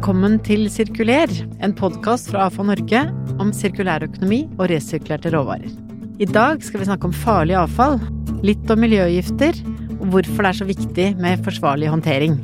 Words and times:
Velkommen 0.00 0.38
til 0.40 0.62
Sirkuler, 0.72 1.28
en 1.60 1.74
podkast 1.76 2.30
fra 2.30 2.46
AFA 2.46 2.64
Norge 2.64 3.00
om 3.36 3.50
sirkulærøkonomi 3.52 4.38
og 4.54 4.70
resirkulerte 4.70 5.28
råvarer. 5.34 5.74
I 6.16 6.24
dag 6.24 6.64
skal 6.64 6.80
vi 6.80 6.86
snakke 6.88 7.10
om 7.10 7.12
farlig 7.12 7.58
avfall, 7.60 7.98
litt 8.40 8.72
om 8.72 8.80
miljøgifter, 8.80 9.60
og 9.98 10.06
hvorfor 10.14 10.40
det 10.40 10.54
er 10.54 10.56
så 10.56 10.68
viktig 10.70 11.06
med 11.20 11.44
forsvarlig 11.44 11.92
håndtering. 11.92 12.38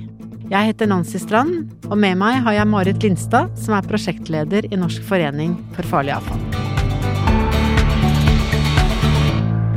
Jeg 0.53 0.69
heter 0.69 0.93
Nancy 0.93 1.17
Strand, 1.25 1.73
og 1.89 1.97
med 1.97 2.21
meg 2.21 2.43
har 2.45 2.59
jeg 2.59 2.69
Marit 2.75 3.01
Lindstad, 3.09 3.57
som 3.57 3.79
er 3.79 3.89
prosjektleder 3.89 4.69
i 4.69 4.77
Norsk 4.77 5.09
forening 5.09 5.57
for 5.73 5.89
farlig 5.89 6.13
avfall. 6.19 6.45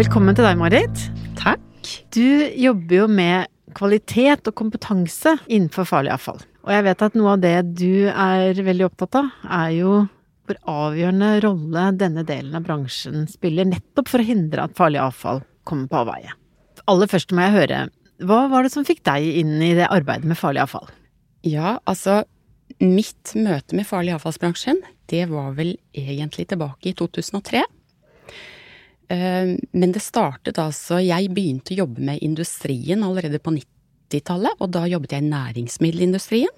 Velkommen 0.04 0.36
til 0.36 0.52
deg, 0.52 0.60
Marit. 0.60 1.08
Takk. 1.40 1.64
Du 2.12 2.28
jobber 2.60 3.06
jo 3.06 3.08
med 3.08 3.48
kvalitet 3.72 4.52
og 4.52 4.60
kompetanse 4.66 5.40
innenfor 5.48 5.88
farlig 5.88 6.18
avfall. 6.20 6.44
Og 6.66 6.72
jeg 6.74 6.86
vet 6.86 7.04
at 7.06 7.16
noe 7.18 7.36
av 7.36 7.44
det 7.44 7.58
du 7.80 8.10
er 8.10 8.58
veldig 8.66 8.88
opptatt 8.90 9.20
av, 9.22 9.30
er 9.48 9.70
jo 9.78 9.94
hvor 10.50 10.60
avgjørende 10.90 11.30
rolle 11.46 11.86
denne 12.00 12.26
delen 12.26 12.58
av 12.58 12.66
bransjen 12.66 13.28
spiller, 13.30 13.68
nettopp 13.70 14.10
for 14.10 14.22
å 14.22 14.28
hindre 14.28 14.66
at 14.66 14.76
farlig 14.78 15.02
avfall 15.04 15.44
kommer 15.68 15.90
på 15.92 16.02
avveie. 16.02 16.34
Aller 16.90 17.10
først 17.12 17.36
må 17.36 17.46
jeg 17.46 17.56
høre, 17.56 17.84
hva 18.26 18.40
var 18.52 18.66
det 18.66 18.74
som 18.74 18.88
fikk 18.88 19.04
deg 19.08 19.28
inn 19.44 19.60
i 19.62 19.76
det 19.78 19.88
arbeidet 19.88 20.28
med 20.28 20.40
farlig 20.40 20.64
avfall? 20.66 20.90
Ja, 21.46 21.78
altså 21.88 22.24
mitt 22.82 23.34
møte 23.38 23.78
med 23.78 23.88
farlig 23.88 24.16
avfallsbransjen, 24.18 24.82
det 25.10 25.26
var 25.32 25.54
vel 25.58 25.76
egentlig 25.96 26.50
tilbake 26.50 26.92
i 26.92 26.96
2003. 26.98 27.64
Eh, 29.10 29.54
men 29.72 29.94
det 29.96 30.04
startet 30.06 30.60
altså 30.62 31.00
Jeg 31.02 31.32
begynte 31.34 31.74
å 31.74 31.80
jobbe 31.84 32.04
med 32.12 32.22
industrien 32.26 33.02
allerede 33.06 33.40
på 33.42 33.56
90 33.56 33.79
90-tallet, 34.10 34.60
og 34.60 34.72
da 34.74 34.86
jobbet 34.90 35.16
jeg 35.16 35.24
i 35.24 35.30
næringsmiddelindustrien. 35.30 36.54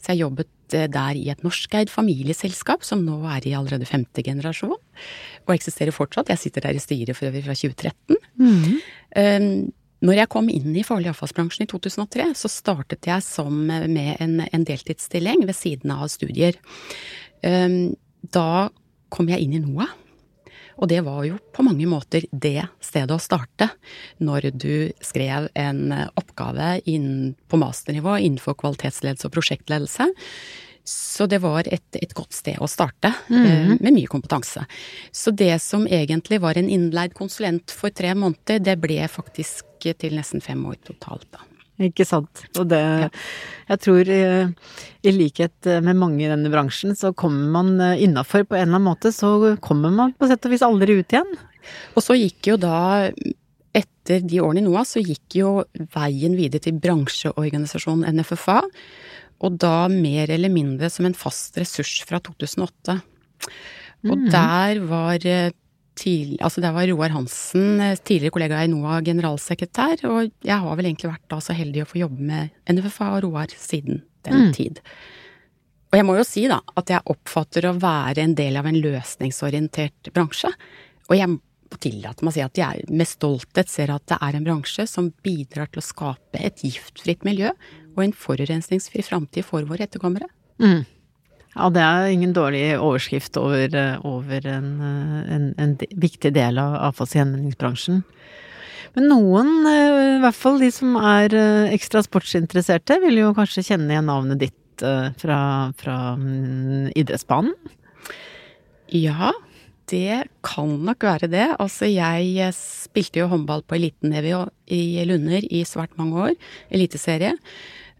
Så 0.00 0.12
jeg 0.12 0.24
jobbet 0.24 0.76
eh, 0.76 0.88
der 0.90 1.18
i 1.18 1.28
et 1.32 1.44
norskeid 1.46 1.92
familieselskap 1.92 2.84
som 2.86 3.04
nå 3.06 3.20
er 3.30 3.46
i 3.48 3.54
allerede 3.56 3.88
femte 3.88 4.24
generasjon, 4.26 4.76
og 4.76 5.54
eksisterer 5.54 5.94
fortsatt. 5.94 6.32
Jeg 6.32 6.42
sitter 6.42 6.66
der 6.66 6.76
i 6.76 6.82
styret 6.82 7.16
for 7.16 7.30
øvrig 7.30 7.44
fra 7.46 7.56
2013. 7.56 8.20
Mm. 8.38 8.78
Um, 9.16 9.72
når 10.04 10.18
jeg 10.20 10.32
kom 10.34 10.50
inn 10.52 10.74
i 10.76 10.84
farlig 10.84 11.08
avfallsbransjen 11.14 11.64
i 11.64 11.70
2003, 11.70 12.30
så 12.36 12.50
startet 12.52 13.08
jeg 13.08 13.24
som 13.24 13.54
med 13.64 14.16
en, 14.20 14.40
en 14.44 14.66
deltidsstilling 14.68 15.46
ved 15.48 15.56
siden 15.56 15.94
av 15.94 16.10
studier. 16.12 16.58
Um, 17.40 17.94
da 18.34 18.68
kom 19.14 19.30
jeg 19.30 19.46
inn 19.46 19.56
i 19.56 19.62
NOAH 19.62 19.94
og 20.76 20.90
det 20.90 21.00
var 21.06 21.22
jo 21.28 21.38
på 21.54 21.64
mange 21.66 21.86
måter 21.90 22.26
det 22.30 22.66
stedet 22.82 23.14
å 23.14 23.22
starte 23.22 23.70
når 24.24 24.50
du 24.54 24.90
skrev 25.04 25.48
en 25.54 25.94
oppgave 26.18 26.78
inn 26.90 27.34
på 27.48 27.60
masternivå 27.60 28.18
innenfor 28.18 28.58
kvalitetsledelse 28.60 29.28
og 29.28 29.34
prosjektledelse. 29.36 30.08
Så 30.84 31.24
det 31.30 31.38
var 31.40 31.64
et, 31.72 31.86
et 31.96 32.12
godt 32.12 32.36
sted 32.36 32.60
å 32.60 32.68
starte, 32.68 33.08
mm. 33.32 33.80
med 33.80 33.88
mye 33.88 34.10
kompetanse. 34.10 34.66
Så 35.12 35.32
det 35.32 35.56
som 35.64 35.86
egentlig 35.88 36.42
var 36.44 36.60
en 36.60 36.68
innleid 36.68 37.16
konsulent 37.16 37.72
for 37.72 37.94
tre 37.94 38.12
måneder, 38.12 38.60
det 38.60 38.76
ble 38.82 39.00
faktisk 39.08 39.64
til 39.84 40.16
nesten 40.16 40.44
fem 40.44 40.60
år 40.68 40.76
totalt, 40.84 41.26
da. 41.32 41.53
Ikke 41.82 42.06
sant. 42.06 42.44
Og 42.54 42.68
det 42.70 42.80
Jeg 43.68 43.80
tror 43.82 44.10
i, 44.12 44.24
i, 45.02 45.10
likhet 45.10 45.70
med 45.82 45.98
mange 45.98 46.22
i 46.22 46.30
denne 46.30 46.52
bransjen, 46.52 46.94
så 46.94 47.14
kommer 47.16 47.48
man 47.50 47.80
eh, 47.80 48.02
innafor 48.04 48.44
på 48.44 48.58
en 48.58 48.68
eller 48.68 48.78
annen 48.78 48.90
måte, 48.90 49.10
så 49.14 49.56
kommer 49.64 49.90
man 49.90 50.12
på 50.14 50.28
sett 50.30 50.44
og 50.46 50.52
vis 50.52 50.62
aldri 50.62 51.00
ut 51.00 51.16
igjen. 51.16 51.32
Og 51.96 52.04
så 52.04 52.16
gikk 52.18 52.52
jo 52.52 52.58
da 52.60 53.08
etter 53.74 54.22
de 54.22 54.40
årene 54.44 54.62
i 54.62 54.66
NOAS 54.66 54.94
så 54.94 55.02
gikk 55.02 55.38
jo 55.40 55.50
veien 55.96 56.36
videre 56.38 56.62
til 56.62 56.78
bransjeorganisasjonen 56.78 58.20
NFFA. 58.20 58.60
Og 59.44 59.58
da 59.60 59.88
mer 59.90 60.30
eller 60.30 60.52
mindre 60.52 60.90
som 60.92 61.08
en 61.08 61.16
fast 61.16 61.56
ressurs 61.58 61.96
fra 62.06 62.20
2008. 62.22 63.00
Og 64.04 64.14
mm. 64.20 64.28
der 64.30 64.80
var 64.86 65.26
eh, 65.26 65.50
tidlig, 65.98 66.38
altså 66.44 66.62
det 66.64 66.70
var 66.74 66.88
Roar 66.90 67.12
Hansen, 67.14 67.80
eh, 67.80 67.96
tidligere 67.96 68.34
kollega 68.34 68.62
i 68.64 68.70
NOAH, 68.70 69.02
generalsekretær, 69.06 70.04
og 70.10 70.32
jeg 70.44 70.58
har 70.64 70.78
vel 70.78 70.88
egentlig 70.90 71.12
vært 71.12 71.28
da 71.30 71.40
så 71.44 71.56
heldig 71.56 71.84
å 71.84 71.90
få 71.90 72.00
jobbe 72.02 72.28
med 72.30 72.54
NFFA 72.70 73.12
og 73.16 73.22
Roar 73.26 73.54
siden 73.54 74.02
den 74.26 74.48
mm. 74.48 74.52
tid. 74.56 74.80
Og 75.92 75.98
jeg 76.00 76.06
må 76.08 76.16
jo 76.18 76.26
si 76.26 76.46
da 76.50 76.58
at 76.74 76.90
jeg 76.90 77.06
oppfatter 77.12 77.68
å 77.68 77.76
være 77.78 78.24
en 78.24 78.32
del 78.34 78.56
av 78.58 78.66
en 78.66 78.80
løsningsorientert 78.82 80.10
bransje. 80.14 80.50
Og 81.06 81.14
jeg 81.14 81.30
må 81.30 81.78
tillate 81.78 82.24
meg 82.24 82.32
å 82.32 82.34
si 82.34 82.42
at 82.42 82.58
jeg 82.58 82.88
med 82.90 83.06
stolthet 83.06 83.70
ser 83.70 83.92
at 83.94 84.02
det 84.10 84.18
er 84.18 84.38
en 84.38 84.46
bransje 84.46 84.88
som 84.90 85.12
bidrar 85.22 85.70
til 85.70 85.82
å 85.82 85.86
skape 85.86 86.40
et 86.42 86.64
giftfritt 86.66 87.22
miljø 87.26 87.52
og 87.94 88.02
en 88.02 88.16
forurensningsfri 88.24 89.04
framtid 89.06 89.46
for 89.46 89.66
våre 89.68 89.86
etterkommere. 89.86 90.26
Mm. 90.58 90.82
Ja, 91.54 91.68
det 91.70 91.82
er 91.82 92.08
ingen 92.10 92.32
dårlig 92.34 92.64
overskrift 92.82 93.36
over, 93.38 93.70
eh, 93.78 93.98
over 94.02 94.46
en, 94.50 94.70
eh, 94.82 95.34
en, 95.34 95.44
en, 95.58 95.76
viktig 95.78 96.32
del 96.34 96.58
av 96.58 96.74
avfallsgjenvinningsbransjen. 96.90 98.02
Men 98.94 99.08
noen, 99.10 99.52
eh, 99.70 100.16
i 100.16 100.20
hvert 100.22 100.38
fall 100.38 100.58
de 100.58 100.72
som 100.74 100.96
er 100.98 101.30
ekstra 101.74 102.02
sportsinteresserte, 102.02 102.98
vil 103.06 103.22
jo 103.22 103.34
kanskje 103.38 103.66
kjenne 103.70 103.94
igjen 103.94 104.10
navnet 104.10 104.42
ditt 104.42 104.60
fra, 105.22 105.70
fra 105.78 105.96
mm, 106.18 106.90
idrettsbanen? 106.98 107.54
Ja, 108.90 109.30
det 109.86 110.24
kan 110.42 110.72
nok 110.82 111.06
være 111.06 111.28
det. 111.30 111.46
Altså, 111.62 111.86
jeg 111.86 112.50
spilte 112.58 113.22
jo 113.22 113.28
håndball 113.30 113.62
på 113.62 113.76
elitenivå 113.78 114.48
i 114.74 114.98
Lunder 115.06 115.46
i 115.46 115.62
svært 115.68 115.94
mange 116.00 116.26
år. 116.26 116.34
Eliteserie. 116.74 117.36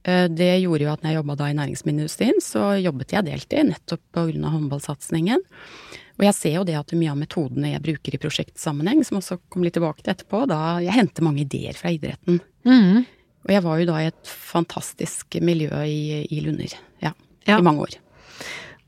Eh, 0.04 0.26
det 0.28 0.52
gjorde 0.62 0.84
jo 0.84 0.92
at 0.92 1.02
når 1.02 1.12
jeg 1.12 1.20
jobba 1.20 1.36
da 1.40 1.48
i 1.50 1.58
næringsmiddelindustrien, 1.58 2.40
så 2.44 2.74
jobbet 2.82 3.14
jeg 3.16 3.26
deltid, 3.28 3.70
nettopp 3.70 4.20
av 4.20 4.32
håndballsatsingen. 4.54 5.44
Og 6.14 6.26
jeg 6.28 6.36
ser 6.36 6.56
jo 6.58 6.66
det 6.68 6.76
at 6.78 6.92
mye 6.94 7.10
av 7.10 7.18
metodene 7.18 7.72
jeg 7.72 7.82
bruker 7.82 8.14
i 8.14 8.20
prosjektsammenheng, 8.22 9.02
som 9.06 9.18
også 9.18 9.40
kommer 9.48 9.68
litt 9.68 9.76
tilbake 9.78 10.04
til 10.04 10.12
etterpå, 10.14 10.44
da 10.50 10.78
jeg 10.84 10.94
henter 10.94 11.26
mange 11.26 11.42
ideer 11.42 11.74
fra 11.78 11.90
idretten. 11.94 12.38
Mm. 12.68 13.02
Og 13.44 13.52
jeg 13.52 13.64
var 13.64 13.80
jo 13.80 13.88
da 13.88 14.00
i 14.00 14.10
et 14.12 14.30
fantastisk 14.30 15.38
miljø 15.44 15.72
i, 15.84 16.22
i 16.30 16.42
Lunder, 16.44 16.76
ja, 17.02 17.12
ja, 17.48 17.58
i 17.58 17.64
mange 17.64 17.88
år. 17.88 17.96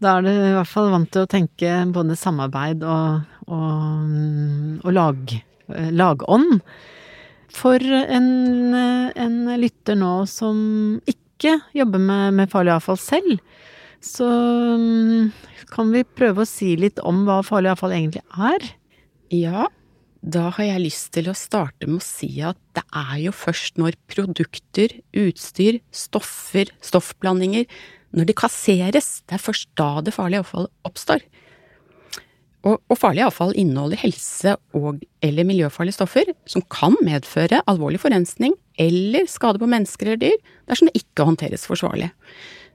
Da 0.05 0.19
er 0.19 0.27
du 0.27 0.31
i 0.31 0.55
hvert 0.55 0.71
fall 0.71 0.93
vant 0.93 1.11
til 1.13 1.25
å 1.25 1.31
tenke 1.31 1.73
både 1.93 2.19
samarbeid 2.21 2.85
og, 2.85 3.27
og, 3.49 4.15
og 4.85 4.93
lag, 4.93 5.35
eh, 5.73 5.91
lagånd. 5.97 6.61
For 7.55 7.81
en, 7.81 8.75
en 8.75 9.37
lytter 9.61 9.99
nå 9.99 10.13
som 10.31 10.59
ikke 11.09 11.59
jobber 11.77 12.03
med, 12.03 12.37
med 12.41 12.51
farlig 12.53 12.75
avfall 12.75 12.99
selv, 13.01 13.39
så 14.03 14.27
mm, 14.27 15.31
kan 15.73 15.91
vi 15.95 16.05
prøve 16.19 16.45
å 16.45 16.49
si 16.49 16.75
litt 16.79 17.01
om 17.07 17.25
hva 17.27 17.41
farlig 17.47 17.73
avfall 17.73 17.95
egentlig 17.97 18.23
er? 18.37 18.71
Ja, 19.33 19.67
da 20.27 20.49
har 20.57 20.67
jeg 20.67 20.85
lyst 20.89 21.13
til 21.15 21.31
å 21.31 21.37
starte 21.39 21.87
med 21.89 22.01
å 22.01 22.05
si 22.05 22.31
at 22.45 22.59
det 22.77 22.83
er 22.99 23.19
jo 23.29 23.35
først 23.35 23.79
når 23.81 23.99
produkter, 24.11 24.97
utstyr, 25.17 25.81
stoffer, 25.95 26.73
stoffblandinger, 26.85 27.67
når 28.17 28.31
de 28.31 28.37
kasseres, 28.39 29.21
det 29.27 29.37
er 29.37 29.43
først 29.43 29.71
da 29.79 30.01
det 30.05 30.15
farlige 30.17 30.45
avfallet 30.45 30.73
oppstår. 30.89 31.23
Og, 32.67 32.81
og 32.91 32.99
farlig 32.99 33.23
avfall 33.23 33.55
inneholder 33.59 34.01
helse- 34.01 34.57
og 34.75 35.03
eller 35.25 35.47
miljøfarlige 35.47 35.99
stoffer 36.01 36.33
som 36.51 36.65
kan 36.73 36.97
medføre 37.05 37.63
alvorlig 37.71 38.01
forurensning 38.03 38.57
eller 38.83 39.29
skade 39.31 39.61
på 39.63 39.69
mennesker 39.71 40.11
eller 40.11 40.23
dyr 40.25 40.39
dersom 40.67 40.91
det 40.91 41.03
ikke 41.03 41.27
håndteres 41.29 41.67
forsvarlig. 41.69 42.11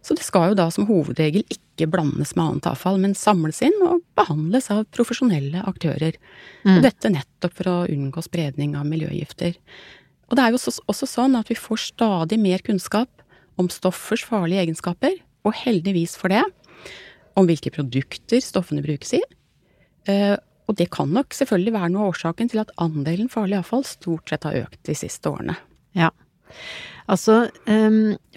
Så 0.01 0.15
det 0.17 0.25
skal 0.25 0.51
jo 0.51 0.57
da 0.57 0.65
som 0.73 0.87
hovedregel 0.89 1.43
ikke 1.53 1.89
blandes 1.91 2.33
med 2.33 2.43
annet 2.45 2.69
avfall, 2.71 2.97
men 3.01 3.13
samles 3.17 3.59
inn 3.65 3.75
og 3.85 4.01
behandles 4.17 4.71
av 4.73 4.87
profesjonelle 4.95 5.61
aktører. 5.69 6.15
Mm. 6.65 6.77
Og 6.77 6.85
dette 6.87 7.11
nettopp 7.13 7.57
for 7.59 7.69
å 7.69 7.75
unngå 7.91 8.23
spredning 8.25 8.73
av 8.79 8.87
miljøgifter. 8.89 9.59
Og 10.31 10.37
det 10.37 10.45
er 10.45 10.55
jo 10.55 10.61
også 10.89 11.09
sånn 11.09 11.37
at 11.37 11.51
vi 11.51 11.59
får 11.59 11.83
stadig 11.91 12.39
mer 12.41 12.63
kunnskap 12.65 13.11
om 13.61 13.69
stoffers 13.69 14.23
farlige 14.25 14.63
egenskaper, 14.63 15.19
og 15.45 15.57
heldigvis 15.57 16.15
for 16.17 16.33
det, 16.33 16.41
om 17.37 17.45
hvilke 17.49 17.73
produkter 17.73 18.41
stoffene 18.43 18.81
brukes 18.85 19.13
i, 19.17 19.21
og 20.09 20.77
det 20.79 20.87
kan 20.93 21.11
nok 21.13 21.35
selvfølgelig 21.35 21.73
være 21.75 21.89
noe 21.93 22.05
av 22.05 22.13
årsaken 22.15 22.51
til 22.51 22.61
at 22.63 22.71
andelen 22.81 23.29
farlig 23.31 23.59
avfall 23.59 23.83
stort 23.87 24.31
sett 24.31 24.47
har 24.47 24.63
økt 24.63 24.79
de 24.87 24.95
siste 24.97 25.29
årene. 25.29 25.57
Ja. 25.97 26.09
Altså, 27.11 27.49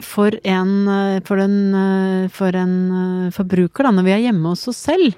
for 0.02 0.34
en, 0.42 0.72
for 1.28 1.42
en, 1.44 1.58
for 2.34 2.58
en 2.58 2.76
forbruker, 3.34 3.86
da, 3.86 3.92
når 3.94 4.08
vi 4.08 4.14
er 4.16 4.24
hjemme 4.26 4.54
hos 4.54 4.66
oss 4.72 4.82
selv, 4.88 5.14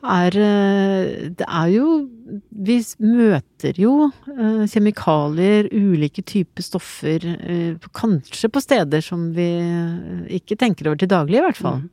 er 0.00 0.32
Det 0.32 1.44
er 1.44 1.68
jo 1.74 2.08
Vi 2.50 2.78
møter 3.04 3.76
jo 3.76 4.08
eh, 4.08 4.64
kjemikalier, 4.64 5.68
ulike 5.72 6.22
typer 6.24 6.64
stoffer, 6.64 7.20
eh, 7.20 7.88
kanskje 7.92 8.48
på 8.48 8.62
steder 8.64 9.04
som 9.04 9.28
vi 9.36 9.48
ikke 10.40 10.56
tenker 10.56 10.88
over 10.88 11.02
til 11.02 11.10
daglig, 11.10 11.38
i 11.40 11.44
hvert 11.44 11.60
fall. 11.60 11.82
Mm. 11.82 11.90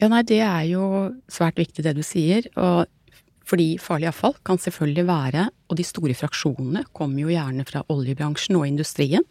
Ja, 0.00 0.08
nei, 0.08 0.22
det 0.24 0.40
er 0.40 0.64
jo 0.70 0.84
svært 1.28 1.60
viktig 1.60 1.84
det 1.84 1.94
du 1.98 2.02
sier. 2.06 2.48
og 2.56 2.88
fordi 3.50 3.80
farlig 3.82 4.06
avfall 4.06 4.36
kan 4.46 4.60
selvfølgelig 4.62 5.06
være, 5.08 5.48
og 5.70 5.78
de 5.78 5.82
store 5.82 6.14
fraksjonene 6.14 6.84
kommer 6.94 7.24
jo 7.24 7.32
gjerne 7.32 7.64
fra 7.66 7.82
oljebransjen 7.90 8.54
og 8.60 8.68
industrien. 8.68 9.24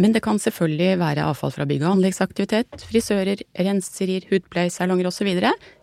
Men 0.00 0.14
det 0.14 0.24
kan 0.24 0.40
selvfølgelig 0.42 0.96
være 0.98 1.26
avfall 1.28 1.52
fra 1.54 1.66
bygg- 1.68 1.84
og 1.84 1.98
anleggsaktivitet, 1.98 2.82
frisører, 2.88 3.44
renserier, 3.54 4.26
hudpleiesalonger 4.30 5.06
osv. 5.06 5.28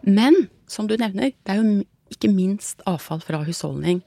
Men 0.03 0.49
som 0.67 0.89
du 0.89 0.97
nevner, 0.99 1.31
det 1.31 1.53
er 1.53 1.61
jo 1.61 1.85
ikke 2.11 2.33
minst 2.33 2.81
avfall 2.89 3.21
fra 3.23 3.43
husholdning. 3.45 4.01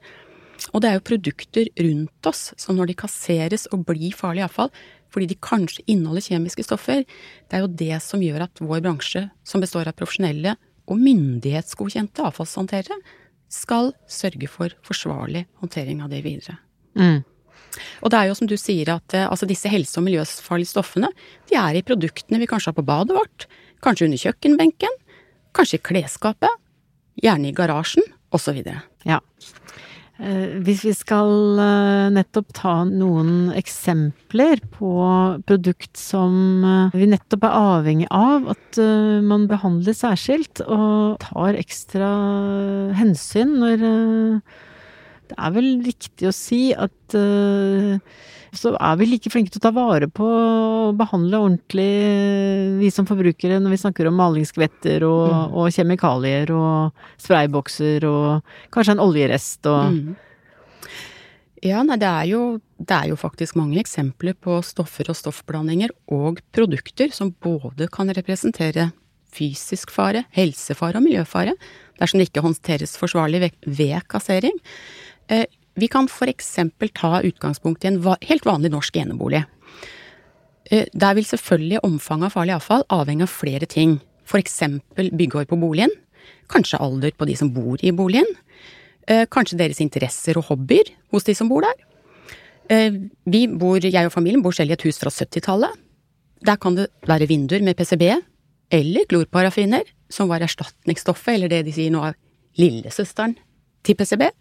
Og 0.73 0.83
det 0.83 0.89
er 0.91 0.99
jo 0.99 1.07
produkter 1.07 1.71
rundt 1.79 2.29
oss 2.29 2.51
som 2.59 2.77
når 2.77 2.91
de 2.91 2.99
kasseres 3.01 3.65
og 3.71 3.87
blir 3.87 4.13
farlig 4.15 4.45
avfall, 4.45 4.69
fordi 5.13 5.29
de 5.29 5.39
kanskje 5.45 5.85
inneholder 5.85 6.25
kjemiske 6.25 6.65
stoffer, 6.65 7.03
det 7.05 7.57
er 7.57 7.63
jo 7.63 7.69
det 7.69 7.99
som 8.03 8.23
gjør 8.23 8.47
at 8.47 8.61
vår 8.63 8.81
bransje, 8.85 9.27
som 9.45 9.61
består 9.63 9.89
av 9.89 9.97
profesjonelle 9.99 10.55
og 10.89 10.99
myndighetsgodkjente 10.99 12.25
avfallshåndterere, 12.27 12.97
skal 13.53 13.91
sørge 14.09 14.49
for 14.49 14.73
forsvarlig 14.85 15.45
håndtering 15.61 16.01
av 16.01 16.09
det 16.09 16.23
videre. 16.25 16.57
Mm. 16.97 17.21
Og 18.01 18.11
det 18.11 18.19
er 18.19 18.29
jo 18.29 18.37
som 18.37 18.49
du 18.49 18.55
sier 18.59 18.89
at 18.93 19.15
eh, 19.17 19.27
altså 19.27 19.47
disse 19.49 19.69
helse- 19.69 19.99
og 20.01 20.07
miljøfarlige 20.07 20.73
stoffene, 20.73 21.09
de 21.49 21.57
er 21.59 21.77
i 21.77 21.85
produktene 21.85 22.41
vi 22.41 22.49
kanskje 22.49 22.71
har 22.71 22.77
på 22.77 22.85
badet 22.85 23.17
vårt, 23.17 23.47
kanskje 23.85 24.09
under 24.09 24.21
kjøkkenbenken, 24.21 24.99
kanskje 25.57 25.79
i 25.79 25.85
klesskapet, 25.89 26.61
gjerne 27.21 27.49
i 27.49 27.55
garasjen, 27.55 28.05
osv. 28.33 28.63
Ja. 29.05 29.19
Eh, 30.21 30.59
hvis 30.61 30.83
vi 30.85 30.93
skal 30.93 31.59
eh, 31.59 32.09
nettopp 32.13 32.51
ta 32.53 32.73
noen 32.85 33.53
eksempler 33.57 34.61
på 34.75 34.91
produkt 35.49 35.97
som 35.97 36.61
vi 36.93 37.09
nettopp 37.09 37.47
er 37.49 37.57
avhengig 37.57 38.09
av 38.13 38.51
at 38.53 38.81
man 39.25 39.47
behandler 39.49 39.95
særskilt, 39.97 40.61
og 40.65 41.17
tar 41.23 41.57
ekstra 41.59 42.11
hensyn 42.97 43.57
når 43.61 43.87
det 45.31 45.37
er 45.37 45.53
vel 45.55 45.69
riktig 45.85 46.29
å 46.29 46.35
si 46.35 46.61
at 46.75 47.15
uh, 47.17 47.95
så 48.53 48.73
er 48.77 48.97
vi 48.99 49.07
like 49.09 49.31
flinke 49.33 49.53
til 49.53 49.61
å 49.61 49.65
ta 49.65 49.71
vare 49.73 50.09
på 50.11 50.25
og 50.27 50.97
behandle 50.99 51.39
ordentlig, 51.41 51.87
vi 52.81 52.91
som 52.93 53.07
forbrukere, 53.09 53.57
når 53.63 53.73
vi 53.73 53.79
snakker 53.81 54.09
om 54.09 54.19
malingsskvetter 54.19 55.05
og, 55.07 55.23
mm. 55.31 55.55
og 55.57 55.71
kjemikalier 55.73 56.53
og 56.53 57.07
spraybokser 57.23 58.05
og 58.09 58.53
kanskje 58.73 58.97
en 58.97 59.03
oljerest 59.07 59.71
og 59.71 59.81
mm. 59.95 60.13
Ja, 61.63 61.79
nei, 61.87 61.95
det 61.95 62.09
er, 62.09 62.25
jo, 62.27 62.39
det 62.75 62.91
er 62.91 63.05
jo 63.07 63.15
faktisk 63.15 63.55
mange 63.55 63.77
eksempler 63.79 64.35
på 64.35 64.57
stoffer 64.67 65.07
og 65.07 65.15
stoffblandinger 65.15 65.93
og 66.11 66.41
produkter 66.51 67.13
som 67.15 67.29
både 67.39 67.87
kan 67.87 68.11
representere 68.11 68.89
fysisk 69.33 69.93
fare, 69.95 70.25
helsefare 70.35 70.99
og 70.99 71.05
miljøfare 71.07 71.55
dersom 72.01 72.19
det 72.19 72.27
ikke 72.27 72.43
håndteres 72.43 72.97
forsvarlig 72.99 73.45
ved, 73.45 73.55
ved 73.63 74.03
kassering. 74.11 74.59
Eh, 75.27 75.45
vi 75.75 75.87
kan 75.87 76.07
eksempel 76.21 76.89
ta 76.89 77.21
utgangspunkt 77.21 77.83
i 77.83 77.87
en 77.87 78.01
helt 78.21 78.45
vanlig 78.45 78.71
norsk 78.71 78.95
enebolig. 78.97 79.43
Eh, 80.71 80.85
der 80.93 81.15
vil 81.15 81.25
selvfølgelig 81.25 81.83
omfanget 81.83 82.25
av 82.25 82.33
farlig 82.33 82.55
avfall 82.55 82.83
avhenge 82.89 83.23
av 83.23 83.31
flere 83.31 83.65
ting. 83.65 83.99
Eksempel 84.33 85.11
byggeår 85.11 85.45
på 85.45 85.59
boligen, 85.59 85.91
kanskje 86.49 86.79
alder 86.81 87.11
på 87.11 87.25
de 87.25 87.35
som 87.35 87.51
bor 87.53 87.77
i 87.83 87.91
boligen, 87.91 88.25
eh, 89.07 89.25
kanskje 89.25 89.57
deres 89.57 89.79
interesser 89.79 90.37
og 90.37 90.45
hobbyer 90.45 90.89
hos 91.11 91.23
de 91.23 91.35
som 91.35 91.49
bor 91.49 91.61
der. 91.61 91.73
Vi 93.27 93.47
bor, 93.47 93.77
jeg 93.77 94.05
og 94.05 94.13
familien 94.13 94.41
bor 94.41 94.53
selv 94.53 94.69
i 94.69 94.73
et 94.73 94.81
hus 94.81 94.97
fra 94.97 95.09
70-tallet. 95.09 95.69
Der 96.41 96.55
kan 96.55 96.75
det 96.75 96.87
være 97.05 97.27
vinduer 97.27 97.61
med 97.61 97.75
PCB 97.75 98.23
eller 98.71 99.05
klorparafiner, 99.05 99.83
som 100.09 100.29
var 100.29 100.39
erstatningsstoffet, 100.39 101.35
eller 101.35 101.49
det 101.49 101.65
de 101.65 101.73
sier 101.73 101.91
nå 101.91 102.01
er 102.07 102.15
lillesøsteren 102.57 103.35
til 103.83 103.95
PCB. 103.95 104.31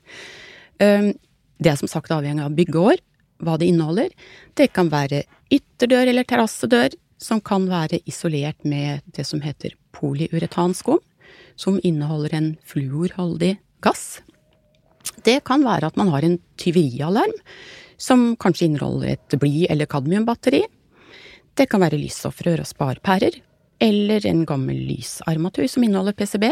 Det 0.79 1.71
er 1.71 1.79
som 1.79 1.91
sagt 1.91 2.11
avhengig 2.15 2.45
av 2.45 2.57
byggeår, 2.57 3.01
hva 3.43 3.59
det 3.59 3.69
inneholder. 3.71 4.11
Det 4.55 4.71
kan 4.75 4.91
være 4.93 5.25
ytterdør 5.53 6.11
eller 6.13 6.27
terrassedør 6.29 6.95
som 7.23 7.41
kan 7.45 7.69
være 7.71 8.01
isolert 8.09 8.65
med 8.67 9.03
det 9.15 9.27
som 9.29 9.43
heter 9.45 9.77
polyuretanskum, 9.95 11.01
som 11.57 11.79
inneholder 11.87 12.35
en 12.35 12.51
fluorholdig 12.67 13.57
gass. 13.85 14.23
Det 15.27 15.43
kan 15.47 15.65
være 15.67 15.91
at 15.91 15.99
man 15.99 16.11
har 16.15 16.25
en 16.27 16.39
tyverialarm 16.59 17.35
som 18.01 18.33
kanskje 18.41 18.71
inneholder 18.71 19.15
et 19.15 19.39
bly- 19.39 19.69
eller 19.71 19.87
kadmiumbatteri. 19.91 20.65
Det 21.55 21.69
kan 21.71 21.83
være 21.83 22.01
lysstoffrør 22.01 22.63
og 22.63 22.67
sparepærer, 22.71 23.37
eller 23.83 24.27
en 24.27 24.45
gammel 24.47 24.79
lysarmatur 24.89 25.69
som 25.71 25.85
inneholder 25.85 26.17
PCB. 26.17 26.49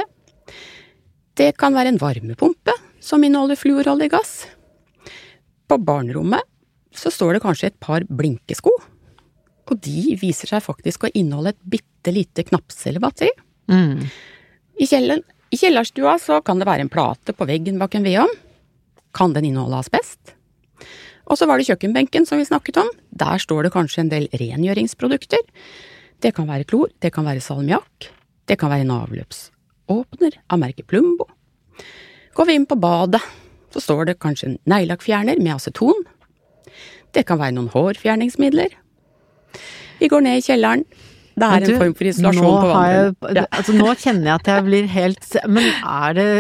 Det 1.38 1.54
kan 1.58 1.74
være 1.74 1.94
en 1.94 2.00
varmepumpe 2.02 2.74
som 3.00 3.24
inneholder 3.24 3.58
fluorholdig 3.58 4.10
gass. 4.12 4.46
På 5.68 5.78
barnerommet 5.78 6.44
så 6.96 7.10
står 7.12 7.36
det 7.36 7.44
kanskje 7.44 7.70
et 7.70 7.80
par 7.82 8.04
blinkesko, 8.08 8.72
og 9.70 9.78
de 9.86 10.16
viser 10.18 10.50
seg 10.50 10.64
faktisk 10.64 11.06
å 11.06 11.12
inneholde 11.14 11.54
et 11.54 11.62
bitte 11.76 12.12
lite 12.14 12.44
knappcellebatteri. 12.48 13.30
Mm. 13.70 14.08
I, 14.80 14.86
kjelleren, 14.88 15.22
I 15.54 15.60
kjellerstua 15.60 16.16
så 16.18 16.40
kan 16.42 16.58
det 16.58 16.66
være 16.66 16.86
en 16.86 16.92
plate 16.92 17.34
på 17.36 17.46
veggen 17.46 17.78
bak 17.78 17.94
en 17.94 18.06
vedovn. 18.06 18.34
Kan 19.14 19.34
den 19.34 19.46
inneholde 19.50 19.78
asbest? 19.78 20.34
Og 21.30 21.38
så 21.38 21.46
var 21.46 21.60
det 21.60 21.68
kjøkkenbenken 21.68 22.26
som 22.26 22.40
vi 22.40 22.48
snakket 22.48 22.80
om. 22.82 22.90
Der 23.14 23.38
står 23.38 23.66
det 23.66 23.74
kanskje 23.74 24.02
en 24.02 24.10
del 24.10 24.26
rengjøringsprodukter. 24.34 25.44
Det 26.20 26.34
kan 26.36 26.50
være 26.50 26.66
klor, 26.68 26.90
det 26.98 27.12
kan 27.14 27.26
være 27.28 27.42
salmiakk, 27.44 28.10
det 28.50 28.58
kan 28.60 28.72
være 28.72 28.84
en 28.84 28.96
avløpsåpner 28.96 30.40
av 30.50 30.60
merket 30.60 30.88
Plumbo. 30.90 31.28
Går 32.40 32.46
vi 32.48 32.54
inn 32.56 32.64
på 32.64 32.76
badet, 32.80 33.20
så 33.68 33.82
står 33.84 34.06
det 34.08 34.20
kanskje 34.24 34.46
en 34.48 34.54
neglelakkfjerner 34.72 35.42
med 35.44 35.58
aceton. 35.58 35.98
Det 37.12 37.26
kan 37.28 37.36
være 37.36 37.52
noen 37.52 37.66
hårfjerningsmidler. 37.68 38.72
Vi 40.00 40.08
går 40.08 40.24
ned 40.24 40.40
i 40.40 40.44
kjelleren. 40.46 40.86
Det 41.36 41.50
er 41.50 41.66
du, 41.66 41.74
en 41.74 41.82
form 41.82 41.92
for 41.98 42.08
isolasjon 42.08 42.56
på 42.62 42.70
vannet. 42.70 43.42
Altså, 43.44 43.74
nå 43.76 43.92
kjenner 44.00 44.30
jeg 44.30 44.38
at 44.38 44.48
jeg 44.54 44.64
blir 44.70 44.88
helt 44.94 45.28
Men 45.52 45.68
er 45.68 46.16
det 46.16 46.30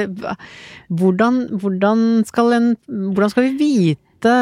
Hvordan, 0.88 1.42
hvordan, 1.60 2.02
skal, 2.28 2.56
en, 2.56 2.72
hvordan 2.88 3.34
skal 3.34 3.50
vi 3.50 3.52
vite 3.60 4.34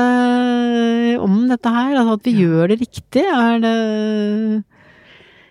om 1.27 1.41
dette 1.51 1.75
her? 1.75 1.99
Altså 1.99 2.21
at 2.21 2.31
vi 2.31 2.37
ja. 2.39 2.47
gjør 2.47 2.71
det 2.71 2.81
riktig? 2.87 3.27
Er 3.27 3.59
det 3.67 3.75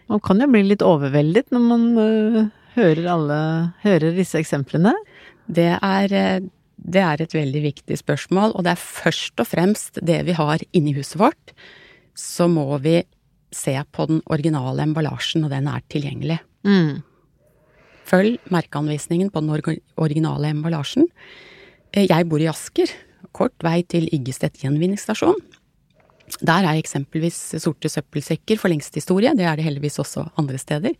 Man 0.07 0.23
kan 0.23 0.39
jo 0.39 0.47
bli 0.55 0.63
litt 0.71 0.87
overveldet 0.87 1.51
når 1.51 1.67
man 1.67 1.87
uh, 1.99 2.41
hører 2.79 3.11
alle 3.11 3.39
Hører 3.83 4.15
disse 4.15 4.39
eksemplene. 4.39 4.95
Det 5.47 5.73
er, 5.79 6.13
eh, 6.13 6.39
det 6.77 7.01
er 7.01 7.21
et 7.21 7.33
veldig 7.33 7.63
viktig 7.63 7.97
spørsmål, 7.97 8.55
og 8.55 8.63
det 8.63 8.75
er 8.75 8.81
først 8.81 9.39
og 9.39 9.47
fremst 9.47 9.99
det 10.03 10.25
vi 10.27 10.35
har 10.37 10.59
inni 10.73 10.93
huset 10.97 11.19
vårt. 11.19 11.53
Så 12.15 12.47
må 12.51 12.67
vi 12.83 13.03
se 13.51 13.75
på 13.91 14.07
den 14.07 14.21
originale 14.27 14.83
emballasjen, 14.83 15.45
og 15.45 15.51
den 15.51 15.67
er 15.67 15.81
tilgjengelig. 15.89 16.39
Mm. 16.67 17.03
Følg 18.07 18.39
merkeanvisningen 18.51 19.31
på 19.31 19.41
den 19.43 19.79
originale 19.97 20.51
emballasjen. 20.51 21.07
Eh, 21.93 22.07
jeg 22.07 22.27
bor 22.27 22.43
i 22.43 22.49
Asker, 22.51 22.91
kort 23.31 23.55
vei 23.63 23.81
til 23.83 24.09
Yggestedt 24.13 24.59
gjenvinningsstasjon. 24.61 25.39
Der 26.43 26.65
er 26.67 26.75
eksempelvis 26.75 27.37
sorte 27.63 27.89
søppelsekker 27.89 28.59
for 28.59 28.71
lengst 28.71 28.95
historie, 28.99 29.31
det 29.35 29.45
er 29.47 29.55
det 29.55 29.63
heldigvis 29.63 29.99
også 30.03 30.27
andre 30.37 30.59
steder. 30.59 30.95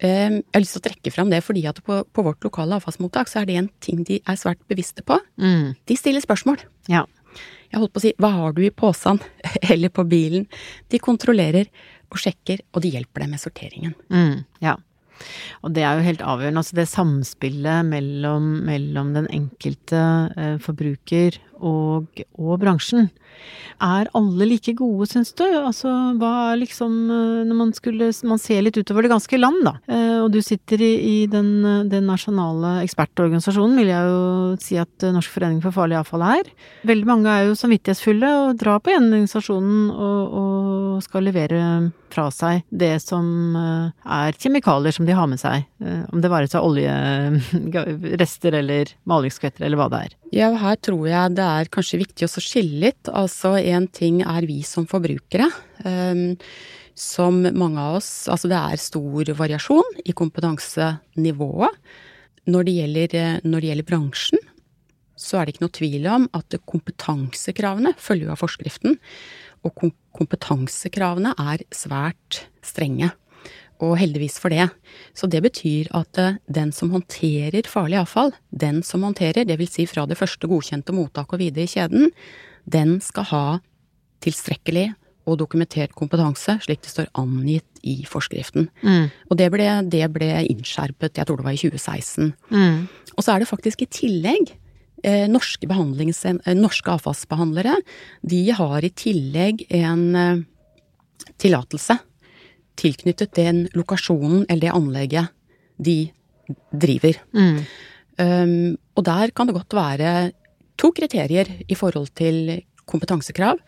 Ehm, 0.00 0.40
jeg 0.40 0.56
har 0.56 0.64
lyst 0.64 0.76
til 0.76 0.82
å 0.82 0.86
trekke 0.88 1.12
fram 1.12 1.30
det 1.32 1.42
fordi 1.44 1.66
at 1.68 1.80
på, 1.84 2.00
på 2.08 2.24
vårt 2.24 2.44
lokale 2.46 2.78
avfallsmottak 2.78 3.30
så 3.30 3.42
er 3.42 3.48
det 3.50 3.56
en 3.60 3.70
ting 3.84 4.02
de 4.08 4.20
er 4.24 4.38
svært 4.40 4.62
bevisste 4.70 5.04
på. 5.06 5.18
Mm. 5.40 5.74
De 5.88 5.96
stiller 5.98 6.24
spørsmål. 6.24 6.62
Ja. 6.90 7.04
Jeg 7.70 7.78
holdt 7.78 7.94
på 7.94 8.00
å 8.00 8.04
si 8.04 8.14
hva 8.18 8.32
har 8.34 8.54
du 8.56 8.62
i 8.64 8.74
posen 8.74 9.20
eller 9.70 9.92
på 9.94 10.06
bilen? 10.08 10.48
De 10.90 11.02
kontrollerer 11.02 11.68
og 12.10 12.18
sjekker, 12.18 12.64
og 12.74 12.82
de 12.82 12.94
hjelper 12.96 13.22
deg 13.22 13.30
med 13.30 13.42
sorteringen. 13.42 13.92
Mm. 14.10 14.40
Ja. 14.64 14.74
Og 15.60 15.74
det 15.76 15.84
er 15.84 15.98
jo 15.98 16.06
helt 16.08 16.24
avgjørende. 16.24 16.62
Altså 16.64 16.78
det 16.80 16.88
samspillet 16.90 17.86
mellom, 17.86 18.48
mellom 18.66 19.12
den 19.14 19.28
enkelte 19.30 20.00
eh, 20.34 20.56
forbruker 20.64 21.36
og, 21.60 22.22
og, 22.38 22.54
bransjen. 22.60 23.08
Er 23.80 24.10
alle 24.16 24.44
like 24.44 24.74
gode, 24.76 25.06
syns 25.08 25.30
du? 25.38 25.44
Altså 25.46 25.88
hva 26.20 26.30
er 26.50 26.58
liksom 26.60 26.92
eh, 27.08 27.46
Når 27.48 27.56
man 27.56 27.70
skulle 27.72 28.10
Man 28.28 28.40
ser 28.42 28.60
litt 28.66 28.76
utover 28.76 29.06
det 29.06 29.12
ganske 29.12 29.38
land, 29.38 29.62
da. 29.64 29.72
Eh, 29.88 30.18
og 30.20 30.28
du 30.34 30.40
sitter 30.44 30.82
i, 30.84 30.90
i 31.00 31.14
den, 31.30 31.62
den, 31.88 32.04
nasjonale 32.10 32.80
ekspertorganisasjonen, 32.82 33.78
vil 33.80 33.92
jeg 33.92 34.10
jo 34.10 34.20
si 34.60 34.76
at 34.80 35.06
Norsk 35.14 35.32
forening 35.32 35.62
for 35.64 35.72
farlig 35.72 35.96
avfall 36.00 36.26
er. 36.26 36.50
Veldig 36.88 37.08
mange 37.08 37.32
er 37.32 37.48
jo 37.48 37.56
samvittighetsfulle 37.56 38.34
og 38.42 38.60
drar 38.60 38.82
på 38.84 38.92
gjenvinningsstasjonen 38.92 39.88
og, 39.94 40.36
og 40.42 41.00
skal 41.06 41.24
levere 41.28 41.62
fra 42.10 42.26
seg 42.34 42.64
det 42.74 42.96
som 43.04 43.54
er 43.54 44.34
kjemikalier 44.34 44.96
som 44.96 45.06
de 45.06 45.14
har 45.14 45.28
med 45.30 45.40
seg. 45.40 45.64
Om 46.10 46.20
det 46.20 46.32
være 46.32 46.50
seg 46.50 46.66
oljerester 46.66 48.56
eller 48.60 48.90
malingskvetter 49.08 49.66
eller 49.66 49.80
hva 49.80 49.88
det 49.92 50.02
er. 50.08 50.16
Ja, 50.34 50.50
her 50.58 50.78
tror 50.82 51.06
jeg 51.10 51.36
det 51.38 51.46
er 51.50 51.70
kanskje 51.72 52.00
viktig 52.02 52.26
å 52.26 52.42
skille 52.42 52.84
litt. 52.86 53.10
Altså 53.12 53.56
én 53.58 53.88
ting 53.92 54.22
er 54.24 54.46
vi 54.48 54.60
som 54.66 54.86
forbrukere. 54.90 55.48
Um, 55.84 56.36
som 57.00 57.38
mange 57.40 57.80
av 57.80 57.94
oss 58.00 58.28
Altså 58.28 58.50
det 58.50 58.58
er 58.58 58.80
stor 58.82 59.30
variasjon 59.38 60.00
i 60.04 60.12
kompetansenivået. 60.16 61.76
Når 62.50 62.66
det 62.66 62.74
gjelder, 62.76 63.14
når 63.44 63.60
det 63.62 63.70
gjelder 63.70 63.88
bransjen, 63.88 64.42
så 65.20 65.38
er 65.38 65.46
det 65.46 65.54
ikke 65.54 65.64
noe 65.66 65.76
tvil 65.76 66.08
om 66.10 66.26
at 66.36 66.56
kompetansekravene 66.68 67.92
følger 68.00 68.32
av 68.32 68.40
forskriften. 68.40 68.96
Og 69.68 69.90
kompetansekravene 70.16 71.34
er 71.36 71.66
svært 71.76 72.46
strenge. 72.64 73.10
Og 73.80 73.96
heldigvis 73.96 74.36
for 74.42 74.52
det. 74.52 74.68
Så 75.16 75.28
det 75.30 75.40
betyr 75.44 75.88
at 75.96 76.18
eh, 76.20 76.38
den 76.52 76.72
som 76.76 76.92
håndterer 76.92 77.68
farlig 77.70 78.00
avfall, 78.02 78.34
den 78.52 78.82
som 78.86 79.06
håndterer, 79.06 79.46
dvs. 79.48 79.76
Si 79.78 79.86
fra 79.88 80.04
det 80.08 80.18
første 80.20 80.50
godkjente 80.50 80.94
mottaket 80.96 81.38
og 81.38 81.42
videre 81.42 81.64
i 81.64 81.72
kjeden, 81.74 82.10
den 82.68 82.98
skal 83.04 83.28
ha 83.30 83.44
tilstrekkelig 84.20 84.90
og 85.28 85.38
dokumentert 85.40 85.94
kompetanse, 85.96 86.56
slik 86.64 86.82
det 86.84 86.92
står 86.92 87.10
angitt 87.18 87.80
i 87.86 88.00
forskriften. 88.08 88.68
Mm. 88.82 89.08
Og 89.30 89.38
det 89.40 89.48
ble, 89.52 89.68
det 89.92 90.04
ble, 90.12 90.30
innskjerpet, 90.50 91.20
jeg 91.20 91.28
tror 91.28 91.40
det 91.40 91.46
var 91.46 91.56
i 91.56 91.60
2016. 91.60 92.32
Mm. 92.50 92.82
Og 93.16 93.24
så 93.24 93.34
er 93.34 93.42
det 93.42 93.50
faktisk 93.50 93.84
i 93.84 93.90
tillegg 93.92 94.52
eh, 95.04 95.26
norske, 95.30 95.68
eh, 95.70 96.56
norske, 96.56 96.96
avfallsbehandlere. 96.96 97.78
De 98.26 98.42
har 98.56 98.84
i 98.84 98.92
tillegg 98.92 99.66
en 99.80 100.06
eh, 100.16 100.44
tillatelse 101.40 101.98
tilknyttet 102.78 103.34
den 103.36 103.66
lokasjonen 103.74 104.44
eller 104.48 104.68
det 104.68 104.74
anlegget 104.76 105.36
de 105.80 105.98
driver. 106.72 107.18
Mm. 107.32 107.60
Um, 108.20 108.76
og 108.98 109.04
der 109.06 109.32
kan 109.34 109.48
det 109.48 109.56
godt 109.56 109.76
være 109.76 110.32
to 110.80 110.90
kriterier 110.96 111.48
i 111.68 111.76
forhold 111.76 112.10
til 112.16 112.60
kompetansekrav. 112.86 113.60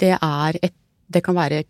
Det, 0.00 0.16
et, 0.62 0.74
det 1.12 1.22
kan 1.24 1.36
være 1.36 1.64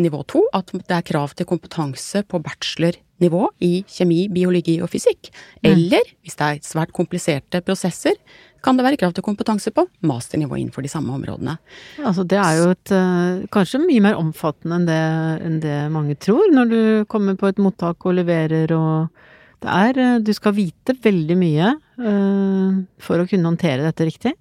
nivå 0.00 0.22
to, 0.28 0.42
at 0.54 0.72
det 0.72 0.96
er 0.96 1.06
krav 1.06 1.32
til 1.36 1.46
kompetanse 1.48 2.22
på 2.28 2.40
bachelornivå 2.42 3.48
i 3.64 3.84
kjemi, 3.88 4.28
biologi 4.32 4.78
og 4.82 4.90
fysikk. 4.92 5.30
Mm. 5.62 5.70
Eller, 5.72 6.12
hvis 6.22 6.36
det 6.36 6.46
er 6.46 6.64
svært 6.66 6.92
kompliserte 6.96 7.62
prosesser, 7.64 8.18
kan 8.64 8.76
det 8.76 8.84
være 8.84 8.98
krav 9.00 9.14
til 9.16 9.24
kompetanse 9.24 9.72
på 9.74 9.86
masternivå 10.06 10.58
innenfor 10.58 10.84
de 10.84 10.90
samme 10.92 11.14
områdene. 11.16 11.56
Altså 12.04 12.24
det 12.28 12.38
er 12.40 12.58
jo 12.58 12.68
et 12.74 12.92
uh, 12.94 13.46
kanskje 13.54 13.82
mye 13.82 14.04
mer 14.04 14.18
omfattende 14.20 14.80
enn 14.80 14.88
det, 14.88 15.00
enn 15.46 15.58
det, 15.64 15.78
mange 15.94 16.16
tror, 16.20 16.44
når 16.52 16.70
du 16.70 16.82
kommer 17.10 17.38
på 17.40 17.50
et 17.50 17.62
mottak 17.62 18.06
og 18.06 18.18
leverer 18.20 18.74
og 18.76 19.24
det 19.60 19.72
er 19.76 19.98
uh, 20.00 20.20
Du 20.24 20.32
skal 20.36 20.56
vite 20.56 20.96
veldig 21.04 21.38
mye 21.40 21.72
uh, 22.00 22.78
for 23.00 23.20
å 23.20 23.28
kunne 23.28 23.48
håndtere 23.48 23.86
dette 23.86 24.08
riktig. 24.08 24.34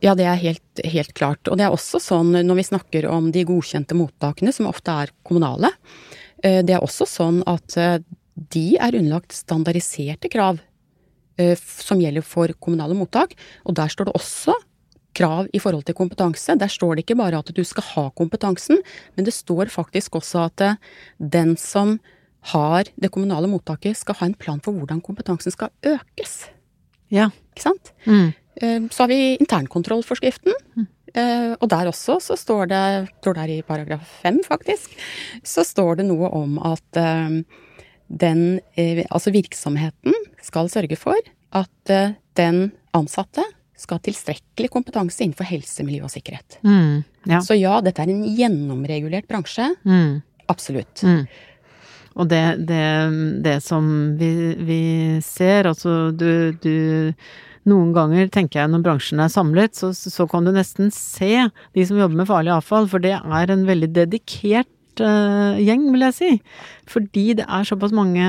Ja, 0.00 0.14
det 0.16 0.24
er 0.24 0.40
helt, 0.40 0.80
helt, 0.80 1.12
klart. 1.12 1.44
Og 1.50 1.58
det 1.60 1.66
er 1.66 1.74
også 1.74 2.00
sånn 2.00 2.32
når 2.32 2.56
vi 2.56 2.68
snakker 2.70 3.10
om 3.10 3.28
de 3.34 3.44
godkjente 3.44 3.98
mottakene, 3.98 4.54
som 4.56 4.70
ofte 4.70 4.94
er 4.96 5.12
kommunale. 5.28 5.68
Det 6.40 6.72
er 6.72 6.80
også 6.80 7.04
sånn 7.04 7.42
at 7.44 7.76
de 8.32 8.64
er 8.80 8.96
underlagt 8.96 9.36
standardiserte 9.36 10.30
krav 10.32 10.56
Eh, 10.56 10.69
som 11.60 12.00
gjelder 12.02 12.26
for 12.26 12.52
kommunale 12.60 12.96
mottak. 12.98 13.36
Og 13.64 13.76
der 13.78 13.92
står 13.92 14.10
det 14.10 14.16
også 14.18 14.56
krav 15.16 15.48
i 15.52 15.60
forhold 15.62 15.86
til 15.86 15.96
kompetanse. 15.98 16.56
Der 16.58 16.70
står 16.70 16.96
det 16.96 17.04
ikke 17.04 17.18
bare 17.18 17.40
at 17.40 17.50
du 17.54 17.62
skal 17.66 17.86
ha 17.94 18.08
kompetansen, 18.16 18.80
men 19.16 19.26
det 19.26 19.34
står 19.34 19.72
faktisk 19.72 20.20
også 20.20 20.46
at 20.50 20.66
eh, 20.66 20.78
den 21.18 21.56
som 21.56 21.98
har 22.54 22.88
det 22.96 23.10
kommunale 23.12 23.50
mottaket, 23.50 23.98
skal 23.98 24.16
ha 24.16 24.30
en 24.30 24.38
plan 24.38 24.62
for 24.64 24.72
hvordan 24.72 25.02
kompetansen 25.04 25.52
skal 25.52 25.72
økes. 25.84 26.46
Ja. 27.12 27.28
Ikke 27.52 27.66
sant? 27.66 27.92
Mm. 28.06 28.30
Eh, 28.62 28.80
så 28.88 29.02
har 29.04 29.10
vi 29.12 29.36
internkontrollforskriften. 29.36 30.56
Mm. 30.76 30.88
Og 31.10 31.64
der 31.66 31.88
også 31.90 32.20
så 32.22 32.36
står 32.38 32.68
det, 32.70 32.76
jeg 32.78 33.06
tror 33.18 33.34
det 33.34 33.42
er 33.42 33.50
i 33.50 33.62
paragraf 33.66 34.12
fem 34.22 34.36
faktisk, 34.46 34.92
så 35.42 35.64
står 35.66 35.98
det 35.98 36.04
noe 36.06 36.28
om 36.38 36.52
at 36.62 37.00
den, 38.10 38.60
eh, 38.74 39.04
altså 39.10 39.32
virksomheten, 39.34 40.14
skal 40.42 40.70
sørge 40.72 40.98
for 40.98 41.18
at 41.54 41.92
eh, 41.92 42.16
den 42.38 42.70
ansatte 42.96 43.44
skal 43.80 43.96
ha 43.96 44.04
tilstrekkelig 44.04 44.70
kompetanse 44.72 45.22
innenfor 45.24 45.48
helse, 45.48 45.84
miljø 45.86 46.04
og 46.04 46.12
sikkerhet. 46.12 46.58
Mm, 46.66 47.04
ja. 47.30 47.40
Så 47.44 47.56
ja, 47.56 47.78
dette 47.84 48.02
er 48.02 48.12
en 48.12 48.26
gjennomregulert 48.28 49.28
bransje. 49.30 49.70
Mm. 49.88 50.20
Absolutt. 50.52 51.04
Mm. 51.06 51.22
Og 52.20 52.28
det, 52.28 52.42
det, 52.68 52.88
det 53.46 53.56
som 53.64 53.86
vi, 54.20 54.32
vi, 54.58 54.82
ser, 55.24 55.70
altså 55.70 56.10
du, 56.10 56.52
du 56.60 57.22
noen 57.70 57.94
ganger 57.96 58.28
tenker 58.32 58.62
jeg 58.62 58.72
når 58.72 58.84
bransjen 58.84 59.22
er 59.22 59.32
samlet, 59.32 59.78
så, 59.78 59.92
så, 59.94 60.26
kan 60.28 60.44
du 60.44 60.52
nesten 60.52 60.90
se 60.92 61.46
de 61.76 61.86
som 61.86 62.00
jobber 62.00 62.22
med 62.22 62.28
farlig 62.28 62.52
avfall, 62.52 62.90
for 62.90 63.02
det 63.04 63.14
er 63.16 63.54
en 63.54 63.64
veldig 63.68 63.92
dedikert 63.94 64.68
uh, 65.02 65.60
gjeng, 65.60 65.88
vil 65.94 66.06
jeg 66.08 66.16
si. 66.16 66.30
Fordi 66.90 67.26
det 67.40 67.46
er 67.46 67.68
såpass 67.68 67.94
mange 67.96 68.24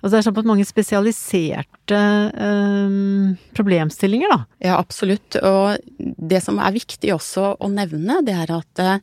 Altså 0.00 0.14
det 0.14 0.20
er 0.22 0.24
såpass 0.30 0.46
mange 0.48 0.64
spesialiserte 0.64 1.98
uh, 2.32 3.32
problemstillinger, 3.52 4.32
da. 4.32 4.38
Ja, 4.70 4.78
absolutt. 4.78 5.36
Og 5.44 5.76
det 6.00 6.40
som 6.40 6.56
er 6.56 6.72
viktig 6.72 7.12
også 7.12 7.50
å 7.60 7.68
nevne, 7.68 8.22
det 8.24 8.32
er 8.32 8.54
at 8.56 8.80
uh, 8.80 8.96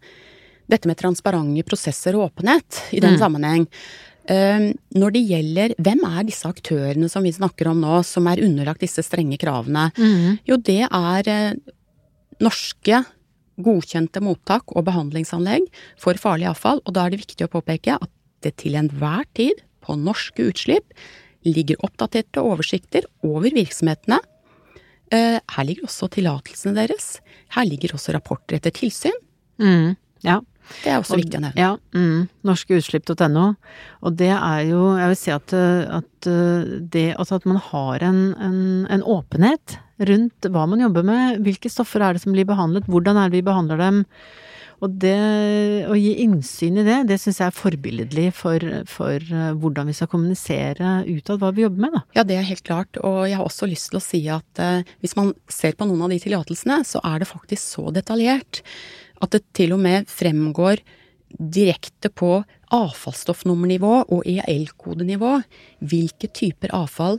dette 0.65 0.89
med 0.89 0.97
transparente 0.97 1.67
prosesser 1.69 2.17
og 2.17 2.31
åpenhet 2.31 2.81
i 2.97 3.03
den 3.03 3.13
mm. 3.15 3.21
sammenheng 3.21 3.69
når 4.27 5.13
det 5.15 5.19
gjelder 5.23 5.73
hvem 5.79 6.01
er 6.03 6.25
disse 6.27 6.49
aktørene 6.49 7.07
som 7.07 7.23
vi 7.23 7.31
snakker 7.31 7.69
om 7.71 7.77
nå, 7.79 8.01
som 8.03 8.25
er 8.27 8.41
underlagt 8.43 8.81
disse 8.83 8.99
strenge 9.05 9.37
kravene? 9.39 9.85
Mm. 9.95 10.33
Jo, 10.49 10.57
det 10.59 10.81
er 10.83 11.29
norske 12.43 12.99
godkjente 13.63 14.21
mottak 14.23 14.73
og 14.75 14.85
behandlingsanlegg 14.87 15.67
for 15.99 16.19
farlig 16.21 16.49
avfall, 16.51 16.81
og 16.85 16.95
da 16.95 17.05
er 17.05 17.13
det 17.13 17.23
viktig 17.23 17.47
å 17.47 17.53
påpeke 17.57 17.97
at 17.97 18.11
det 18.45 18.55
til 18.61 18.77
enhver 18.77 19.25
tid 19.37 19.63
på 19.83 19.95
norske 19.97 20.49
utslipp 20.51 20.93
ligger 21.47 21.79
oppdaterte 21.85 22.43
oversikter 22.43 23.07
over 23.25 23.53
virksomhetene. 23.55 24.19
Eh, 25.13 25.39
her 25.39 25.67
ligger 25.67 25.87
også 25.87 26.09
tillatelsene 26.11 26.75
deres. 26.75 27.17
Her 27.55 27.67
ligger 27.69 27.95
også 27.95 28.13
rapporter 28.15 28.57
etter 28.59 28.73
tilsyn. 28.75 29.15
Mm, 29.61 29.95
ja. 30.25 30.41
Det 30.83 30.91
er 30.91 30.99
også 30.99 31.15
og, 31.15 31.21
viktig 31.21 31.39
å 31.39 31.43
nevne. 31.45 31.61
Ja. 31.61 31.71
Mm, 31.95 32.27
Norskeutslipp.no. 32.47 33.45
Og 34.03 34.17
det 34.19 34.33
er 34.35 34.65
jo 34.67 34.81
Jeg 34.99 35.11
vil 35.13 35.19
si 35.19 35.31
at, 35.31 35.53
at 35.55 36.27
det 36.91 37.07
altså 37.15 37.39
at 37.39 37.47
man 37.47 37.61
har 37.69 38.03
en, 38.03 38.19
en, 38.35 38.59
en, 38.91 39.05
åpenhet 39.07 39.77
rundt 39.97 40.49
hva 40.53 40.65
man 40.69 40.83
jobber 40.83 41.05
med, 41.07 41.39
hvilke 41.45 41.71
stoffer 41.71 42.03
er 42.03 42.15
det 42.15 42.23
som 42.23 42.35
blir 42.35 42.47
behandlet, 42.47 42.89
hvordan 42.91 43.17
er 43.17 43.31
det 43.31 43.39
vi 43.39 43.47
behandler 43.47 43.81
dem. 43.81 44.03
Og 44.85 44.93
det 45.01 45.87
å 45.89 45.95
gi 45.97 46.11
innsyn 46.21 46.77
i 46.77 46.85
det, 46.85 46.99
det 47.09 47.17
syns 47.17 47.39
jeg 47.41 47.49
er 47.49 47.55
forbilledlig 47.57 48.27
for, 48.37 48.61
for, 48.89 49.23
hvordan 49.57 49.89
vi 49.89 49.95
skal 49.97 50.09
kommunisere 50.11 50.99
utad 51.07 51.41
hva 51.41 51.49
vi 51.55 51.65
jobber 51.65 51.87
med, 51.87 51.95
da. 51.97 52.03
Ja, 52.19 52.25
det 52.27 52.37
er 52.37 52.45
helt 52.45 52.65
klart. 52.67 52.99
Og 53.01 53.23
jeg 53.25 53.39
har 53.39 53.47
også 53.47 53.69
lyst 53.69 53.89
til 53.89 53.97
å 53.97 54.05
si 54.05 54.21
at 54.29 54.61
eh, 54.61 54.85
hvis 55.01 55.17
man 55.17 55.33
ser 55.49 55.73
på 55.77 55.87
noen 55.89 56.05
av 56.05 56.13
de 56.13 56.21
tillatelsene, 56.21 56.83
så 56.85 57.01
er 57.09 57.23
det 57.23 57.31
faktisk 57.31 57.63
så 57.63 57.89
detaljert 57.95 58.61
at 59.17 59.33
det 59.33 59.47
til 59.57 59.73
og 59.73 59.81
med 59.81 60.05
fremgår 60.13 60.83
direkte 61.37 62.13
på 62.13 62.43
avfallsstoffnummernivå 62.77 63.93
og 64.13 64.29
EAL-kodenivå 64.29 65.39
hvilke 65.89 66.29
typer 66.29 66.71
avfall 66.77 67.17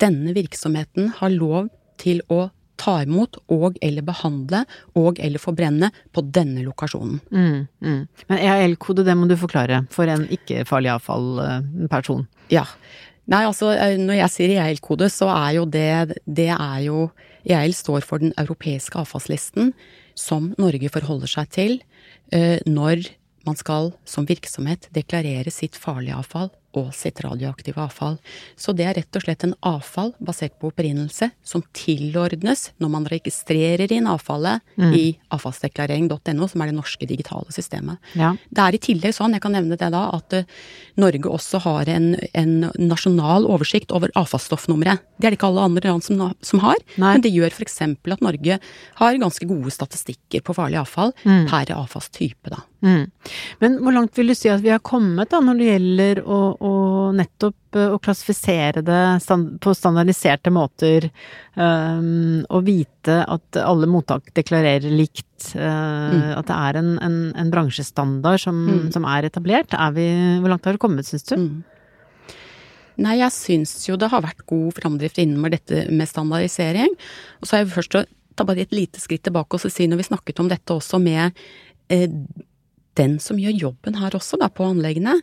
denne 0.00 0.34
virksomheten 0.36 1.14
har 1.18 1.32
lov 1.32 1.68
til 2.00 2.24
å 2.32 2.48
ta 2.80 2.96
imot 3.04 3.36
og 3.52 3.76
eller 3.84 4.04
behandle 4.06 4.62
og 4.98 5.20
eller 5.20 5.42
forbrenne 5.42 5.90
på 6.14 6.24
denne 6.32 6.64
lokasjonen. 6.64 7.20
Mm, 7.28 7.66
mm. 7.84 8.00
Men 8.30 8.40
EAL-kode, 8.40 9.04
det 9.04 9.16
må 9.18 9.28
du 9.28 9.36
forklare 9.40 9.82
for 9.92 10.08
en 10.08 10.24
ikke-farlig 10.32 10.94
avfall-person. 10.94 12.24
Ja. 12.52 12.64
Nei, 13.30 13.44
altså 13.44 13.74
eh, 13.74 13.98
når 14.00 14.22
jeg 14.22 14.34
sier 14.34 14.54
EAL-kode, 14.56 15.10
så 15.12 15.28
er 15.34 15.58
jo 15.60 15.66
det 15.68 16.20
Det 16.24 16.50
er 16.50 16.80
jo 16.88 17.10
EAL 17.44 17.76
står 17.76 18.04
for 18.04 18.22
den 18.22 18.34
europeiske 18.40 18.98
avfallslisten 19.00 19.74
som 20.18 20.50
Norge 20.60 20.90
forholder 20.92 21.30
seg 21.30 21.52
til 21.54 21.78
eh, 22.34 22.58
når 22.66 23.06
man 23.48 23.56
skal 23.56 23.94
som 24.08 24.26
virksomhet 24.28 24.90
deklarere 24.92 25.52
sitt 25.52 25.78
farlige 25.80 26.18
avfall 26.20 26.50
og 26.78 26.92
sitt 26.94 27.20
radioaktive 27.24 27.80
avfall. 27.82 28.16
Så 28.58 28.74
det 28.76 28.86
er 28.86 28.96
rett 29.00 29.18
og 29.18 29.24
slett 29.24 29.44
en 29.46 29.54
avfall 29.66 30.12
basert 30.22 30.56
på 30.60 30.70
opprinnelse 30.70 31.30
som 31.46 31.64
tilordnes 31.76 32.68
når 32.82 32.92
man 32.92 33.08
registrerer 33.10 33.90
inn 33.92 34.08
avfallet 34.10 34.62
mm. 34.76 34.92
i 34.94 35.04
avfallsdeklarering.no, 35.34 36.48
som 36.50 36.62
er 36.62 36.70
det 36.70 36.76
norske 36.76 37.08
digitale 37.10 37.50
systemet. 37.54 37.98
Ja. 38.18 38.32
Det 38.50 38.64
er 38.64 38.78
i 38.78 38.82
tillegg 38.82 39.16
sånn, 39.16 39.34
jeg 39.36 39.44
kan 39.44 39.54
nevne 39.56 39.78
det 39.80 39.90
da, 39.94 40.06
at 40.14 40.38
uh, 40.38 40.58
Norge 41.00 41.30
også 41.30 41.62
har 41.66 41.90
en, 41.90 42.12
en, 42.38 42.56
nasjonal 42.80 43.48
oversikt 43.50 43.94
over 43.96 44.12
avfallsstoffnummeret. 44.18 45.02
Det 45.18 45.28
er 45.28 45.34
det 45.34 45.40
ikke 45.40 45.50
alle 45.50 45.68
andre 45.70 45.94
land 45.94 46.06
som, 46.06 46.22
som 46.44 46.62
har, 46.64 46.78
Nei. 46.96 47.14
men 47.16 47.24
det 47.24 47.34
gjør 47.34 47.54
f.eks. 47.54 47.80
at 47.82 48.24
Norge 48.24 48.60
har 49.00 49.22
ganske 49.22 49.48
gode 49.50 49.74
statistikker 49.74 50.44
på 50.46 50.56
farlig 50.56 50.80
avfall 50.82 51.14
mm. 51.24 51.48
per 51.50 51.74
avfallstype, 51.76 52.52
da. 52.52 52.64
Mm. 52.80 53.10
Men 53.60 53.76
hvor 53.84 53.92
langt 53.92 54.16
vil 54.16 54.32
du 54.32 54.34
si 54.36 54.48
at 54.48 54.62
vi 54.64 54.72
har 54.72 54.80
kommet 54.84 55.30
da, 55.32 55.42
når 55.44 55.58
det 55.58 55.66
gjelder 55.68 56.20
å, 56.24 56.38
å 56.56 56.72
nettopp 57.16 57.76
eh, 57.76 57.92
å 57.92 57.98
klassifisere 58.00 58.82
det 58.86 59.00
stand, 59.24 59.58
på 59.60 59.74
standardiserte 59.76 60.52
måter, 60.54 61.10
um, 61.56 62.40
og 62.48 62.64
vite 62.68 63.18
at 63.20 63.60
alle 63.60 63.88
mottak 63.90 64.32
deklarerer 64.36 64.88
likt, 64.96 65.28
uh, 65.52 65.60
mm. 65.60 66.24
at 66.38 66.48
det 66.48 66.56
er 66.56 66.80
en, 66.80 66.94
en, 67.04 67.18
en 67.44 67.52
bransjestandard 67.52 68.40
som, 68.46 68.64
mm. 68.68 68.86
som, 68.96 69.08
er 69.12 69.28
etablert? 69.28 69.76
Er 69.76 69.92
vi, 69.96 70.08
hvor 70.40 70.54
langt 70.54 70.68
har 70.68 70.76
det 70.78 70.82
kommet, 70.82 71.08
syns 71.08 71.28
du? 71.28 71.36
Mm. 71.36 72.38
Nei, 73.00 73.16
jeg 73.20 73.32
syns 73.32 73.74
jo 73.86 73.96
det 74.00 74.10
har 74.12 74.24
vært 74.24 74.44
god 74.48 74.76
framdrift 74.76 75.20
innenfor 75.20 75.52
dette 75.52 75.86
med 75.92 76.08
standardisering. 76.08 76.96
Og 77.40 77.48
så 77.48 77.56
har 77.56 77.62
jeg 77.62 77.74
først 77.76 77.96
å 77.96 78.02
ta 78.36 78.44
bare 78.44 78.64
et 78.64 78.74
lite 78.76 79.00
skritt 79.00 79.24
tilbake 79.24 79.56
og 79.56 79.72
si, 79.72 79.86
når 79.88 80.02
vi 80.02 80.08
snakket 80.10 80.40
om 80.42 80.48
dette 80.48 80.76
også 80.76 81.00
med 81.00 81.36
Eh, 81.90 82.10
den 83.00 83.18
som 83.22 83.40
gjør 83.40 83.56
jobben 83.66 83.98
her 84.00 84.14
også, 84.16 84.38
da, 84.40 84.50
på 84.52 84.68
anleggene, 84.68 85.18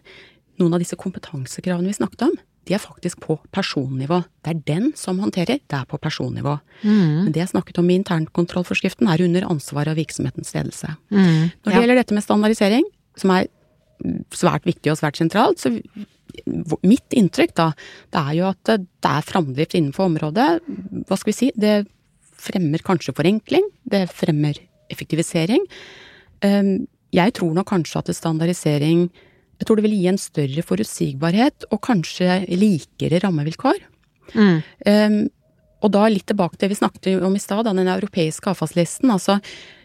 noen 0.57 0.75
av 0.75 0.81
disse 0.81 0.97
kompetansekravene 0.99 1.91
vi 1.91 1.97
snakket 1.99 2.27
om, 2.27 2.37
de 2.67 2.75
er 2.75 2.83
faktisk 2.83 3.21
på 3.23 3.37
personnivå. 3.55 4.19
Det 4.43 4.51
er 4.51 4.63
den 4.67 4.89
som 4.99 5.21
håndterer, 5.23 5.61
det 5.61 5.77
er 5.77 5.85
på 5.87 5.99
personnivå. 6.03 6.57
Men 6.83 7.31
det 7.31 7.39
jeg 7.39 7.53
snakket 7.53 7.79
om 7.79 7.87
i 7.89 7.95
internkontrollforskriften, 8.01 9.07
er 9.07 9.23
under 9.23 9.47
ansvar 9.47 9.87
av 9.87 9.95
virksomhetens 9.99 10.51
ledelse. 10.55 10.91
Mm. 11.13 11.53
Når 11.63 11.71
det 11.71 11.79
gjelder 11.79 12.01
dette 12.01 12.17
med 12.17 12.25
standardisering, 12.25 12.89
som 13.17 13.31
er 13.37 13.47
svært 14.35 14.67
viktig 14.67 14.91
og 14.91 14.99
svært 14.99 15.19
sentralt, 15.19 15.63
så 15.63 15.71
mitt 16.83 17.15
inntrykk 17.15 17.55
da, 17.57 17.69
det 18.13 18.23
er 18.25 18.35
jo 18.37 18.49
at 18.51 18.73
det 18.73 19.13
er 19.13 19.25
framdrift 19.25 19.77
innenfor 19.77 20.09
området. 20.09 20.49
Hva 21.07 21.17
skal 21.17 21.31
vi 21.31 21.37
si, 21.37 21.49
det 21.55 21.79
fremmer 22.37 22.83
kanskje 22.85 23.15
forenkling, 23.17 23.65
det 23.89 24.05
fremmer 24.11 24.59
effektivisering. 24.93 25.63
Ehm, 26.45 26.85
jeg 27.15 27.33
tror 27.37 27.55
nok 27.55 27.69
kanskje 27.71 28.01
at 28.03 28.13
standardisering 28.15 29.07
jeg 29.57 29.65
tror 29.65 29.79
det 29.79 29.87
vil 29.87 29.95
gi 29.97 30.09
en 30.11 30.19
større 30.21 30.63
forutsigbarhet 30.65 31.65
og 31.73 31.81
kanskje 31.81 32.43
likere 32.53 33.21
rammevilkår. 33.23 33.79
Mm. 34.35 34.59
Um, 34.85 35.17
og 35.85 35.93
da 35.93 36.07
litt 36.09 36.27
tilbake 36.29 36.57
til 36.57 36.67
det 36.67 36.75
vi 36.75 36.79
snakket 36.79 37.09
om 37.25 37.35
i 37.37 37.41
stad, 37.41 37.65
den 37.69 37.89
europeiske 37.89 38.51
avfallslisten. 38.51 39.09
Altså 39.13 39.39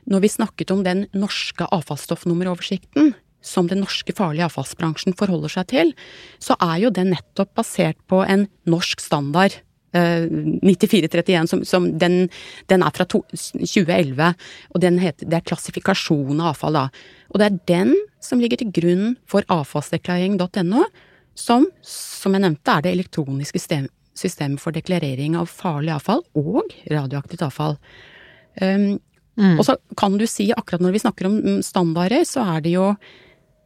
når 0.08 0.24
vi 0.24 0.32
snakket 0.32 0.72
om 0.74 0.82
den 0.84 1.06
norske 1.16 1.68
avfallsstoffnummeroversikten 1.72 3.12
som 3.42 3.66
den 3.68 3.82
norske 3.82 4.14
farlige 4.16 4.46
avfallsbransjen 4.46 5.16
forholder 5.18 5.52
seg 5.56 5.68
til, 5.72 5.92
så 6.38 6.56
er 6.62 6.84
jo 6.84 6.92
den 6.94 7.12
nettopp 7.14 7.52
basert 7.58 7.98
på 8.10 8.22
en 8.22 8.46
norsk 8.68 9.02
standard. 9.02 9.56
9431, 9.92 11.48
som, 11.50 11.64
som 11.68 11.88
den, 12.00 12.28
den, 12.72 12.84
er 12.84 12.94
fra 12.96 13.06
to, 13.08 13.22
2011, 13.32 14.32
og 14.72 14.86
heter, 15.02 15.28
det 15.28 15.38
er 15.38 15.48
klassifikasjon 15.48 16.40
av 16.40 16.52
avfall, 16.54 16.78
da. 16.78 16.86
Og 17.32 17.40
det 17.40 17.48
er 17.48 17.58
den 17.70 17.94
som 18.22 18.40
ligger 18.40 18.60
til 18.60 18.72
grunn 18.74 19.16
for 19.28 19.46
avfallsdeklarering.no, 19.52 20.84
som, 21.38 21.66
som 21.86 22.36
jeg 22.36 22.44
nevnte, 22.44 22.74
er 22.74 22.84
det 22.84 22.92
elektroniske 22.96 23.60
system, 23.60 23.88
systemet 24.18 24.60
for 24.60 24.76
deklarering 24.76 25.36
av 25.40 25.48
farlig 25.48 25.94
avfall 25.94 26.20
og 26.36 26.74
radioaktivt 26.92 27.44
avfall. 27.46 27.78
Um, 28.60 28.98
mm. 29.40 29.56
Og 29.56 29.64
så 29.68 29.78
kan 29.98 30.18
du 30.20 30.26
si, 30.28 30.50
akkurat 30.52 30.84
når 30.84 30.96
vi 30.96 31.04
snakker 31.04 31.28
om 31.28 31.38
standarder, 31.64 32.26
så 32.28 32.44
er 32.56 32.64
det 32.64 32.74
jo 32.76 32.92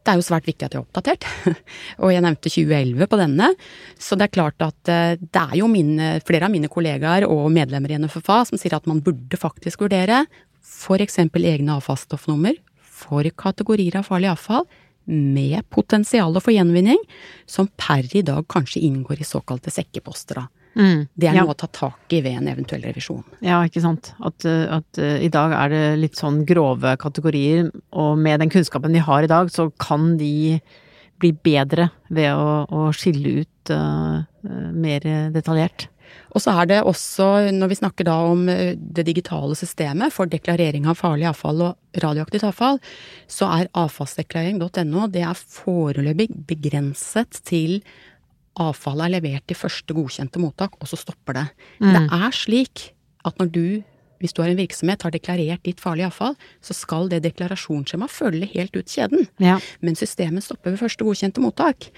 det 0.07 0.13
er 0.13 0.21
jo 0.21 0.25
svært 0.25 0.47
viktig 0.47 0.63
at 0.63 0.73
det 0.73 0.79
er 0.79 0.85
oppdatert. 0.85 1.27
og 2.01 2.13
jeg 2.13 2.23
nevnte 2.23 2.51
2011 2.53 3.09
på 3.11 3.19
denne. 3.19 3.51
Så 3.99 4.15
det 4.15 4.29
er 4.29 4.35
klart 4.37 4.63
at 4.63 4.91
eh, 4.93 5.19
det 5.19 5.43
er 5.43 5.57
jo 5.59 5.67
mine, 5.71 6.15
flere 6.27 6.47
av 6.47 6.53
mine 6.53 6.71
kollegaer 6.71 7.27
og 7.27 7.49
medlemmer 7.53 7.91
i 7.91 7.99
NFFA 7.99 8.41
som 8.47 8.61
sier 8.61 8.77
at 8.77 8.87
man 8.89 9.03
burde 9.03 9.39
faktisk 9.39 9.83
vurdere 9.83 10.23
f.eks. 10.63 11.19
egne 11.19 11.77
avfallsstoffnummer 11.77 12.57
for 12.97 13.27
kategorier 13.37 13.99
av 13.99 14.07
farlig 14.07 14.31
avfall 14.31 14.65
med 15.07 15.63
potensial 15.71 16.35
for 16.41 16.51
gjenvinning, 16.51 16.99
som 17.47 17.69
per 17.79 18.07
i 18.17 18.23
dag 18.27 18.43
kanskje 18.51 18.83
inngår 18.83 19.21
i 19.23 19.27
såkalte 19.27 19.71
sekkeposter. 19.71 20.41
da. 20.41 20.56
Mm, 20.77 21.07
det 21.17 21.29
er 21.31 21.39
noe 21.39 21.55
å 21.55 21.57
ta 21.57 21.69
tak 21.73 22.13
i 22.13 22.21
ved 22.21 22.37
en 22.37 22.49
eventuell 22.51 22.83
revisjon. 22.85 23.23
Ja, 23.41 23.63
ikke 23.65 23.81
sant. 23.81 24.11
At, 24.21 24.45
at 24.45 25.01
uh, 25.01 25.17
i 25.23 25.31
dag 25.33 25.55
er 25.57 25.73
det 25.73 25.83
litt 26.03 26.19
sånn 26.19 26.43
grove 26.47 26.93
kategorier, 27.01 27.71
og 27.97 28.21
med 28.21 28.43
den 28.43 28.53
kunnskapen 28.53 28.93
vi 28.93 29.03
har 29.03 29.25
i 29.25 29.31
dag, 29.31 29.49
så 29.53 29.71
kan 29.81 30.15
de 30.21 30.59
bli 31.17 31.33
bedre 31.33 31.89
ved 32.13 32.29
å, 32.37 32.65
å 32.69 32.89
skille 32.93 33.41
ut 33.41 33.73
uh, 33.73 34.21
mer 34.77 35.07
detaljert. 35.33 35.89
Og 36.37 36.43
så 36.43 36.53
er 36.61 36.67
det 36.69 36.77
også, 36.87 37.25
når 37.55 37.71
vi 37.71 37.77
snakker 37.79 38.05
da 38.07 38.15
om 38.29 38.45
det 38.47 39.03
digitale 39.07 39.57
systemet 39.59 40.13
for 40.13 40.29
deklarering 40.29 40.85
av 40.87 40.99
farlig 40.99 41.27
avfall 41.27 41.63
og 41.65 42.03
radioaktivt 42.03 42.45
avfall, 42.47 42.77
så 43.27 43.49
er 43.57 43.71
avfallsdeklarering.no 43.75 45.07
det 45.11 45.25
er 45.25 45.41
foreløpig 45.57 46.29
begrenset 46.47 47.41
til 47.47 47.81
avfallet 48.61 49.07
er 49.07 49.15
levert 49.17 49.53
i 49.53 49.57
første 49.57 49.95
godkjente 49.95 50.41
mottak, 50.41 50.75
og 50.81 50.89
så 50.89 50.99
stopper 50.99 51.39
det. 51.39 51.45
Mm. 51.81 51.93
Det 51.93 52.03
er 52.19 52.35
slik 52.35 52.89
at 53.27 53.39
når 53.41 53.51
du, 53.53 53.65
hvis 54.21 54.33
du 54.33 54.41
har 54.43 54.51
en 54.51 54.59
virksomhet, 54.59 55.03
har 55.05 55.13
deklarert 55.13 55.65
ditt 55.67 55.81
farlige 55.83 56.09
avfall, 56.09 56.37
så 56.63 56.75
skal 56.77 57.09
det 57.11 57.23
deklarasjonsskjemaet 57.25 58.13
følge 58.13 58.49
helt 58.53 58.77
ut 58.77 58.93
kjeden. 58.93 59.27
Ja. 59.43 59.59
Men 59.81 59.99
systemet 59.99 60.45
stopper 60.45 60.73
ved 60.73 60.81
første 60.81 61.07
godkjente 61.07 61.43
mottak. 61.43 61.89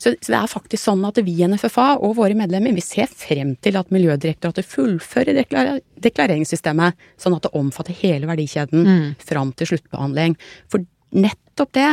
Så, 0.00 0.14
så, 0.24 0.32
det 0.32 0.38
er 0.38 0.48
faktisk 0.48 0.80
sånn 0.80 1.02
at 1.04 1.18
vi 1.20 1.34
i 1.42 1.48
NFFA 1.48 1.98
og 2.00 2.14
våre 2.16 2.36
medlemmer 2.36 2.72
vi 2.72 2.84
ser 2.84 3.10
frem 3.12 3.52
til 3.60 3.76
at 3.76 3.90
Miljødirektoratet 3.92 4.64
fullfører 4.64 5.36
deklar 5.36 5.82
deklareringssystemet, 6.00 6.96
sånn 7.20 7.36
at 7.36 7.44
det 7.44 7.52
omfatter 7.58 7.98
hele 8.00 8.30
verdikjeden 8.30 8.86
mm. 8.86 9.02
fram 9.20 9.52
til 9.52 9.74
sluttbehandling. 9.74 10.38
For 10.72 10.86
nettopp 11.12 11.74
det 11.76 11.90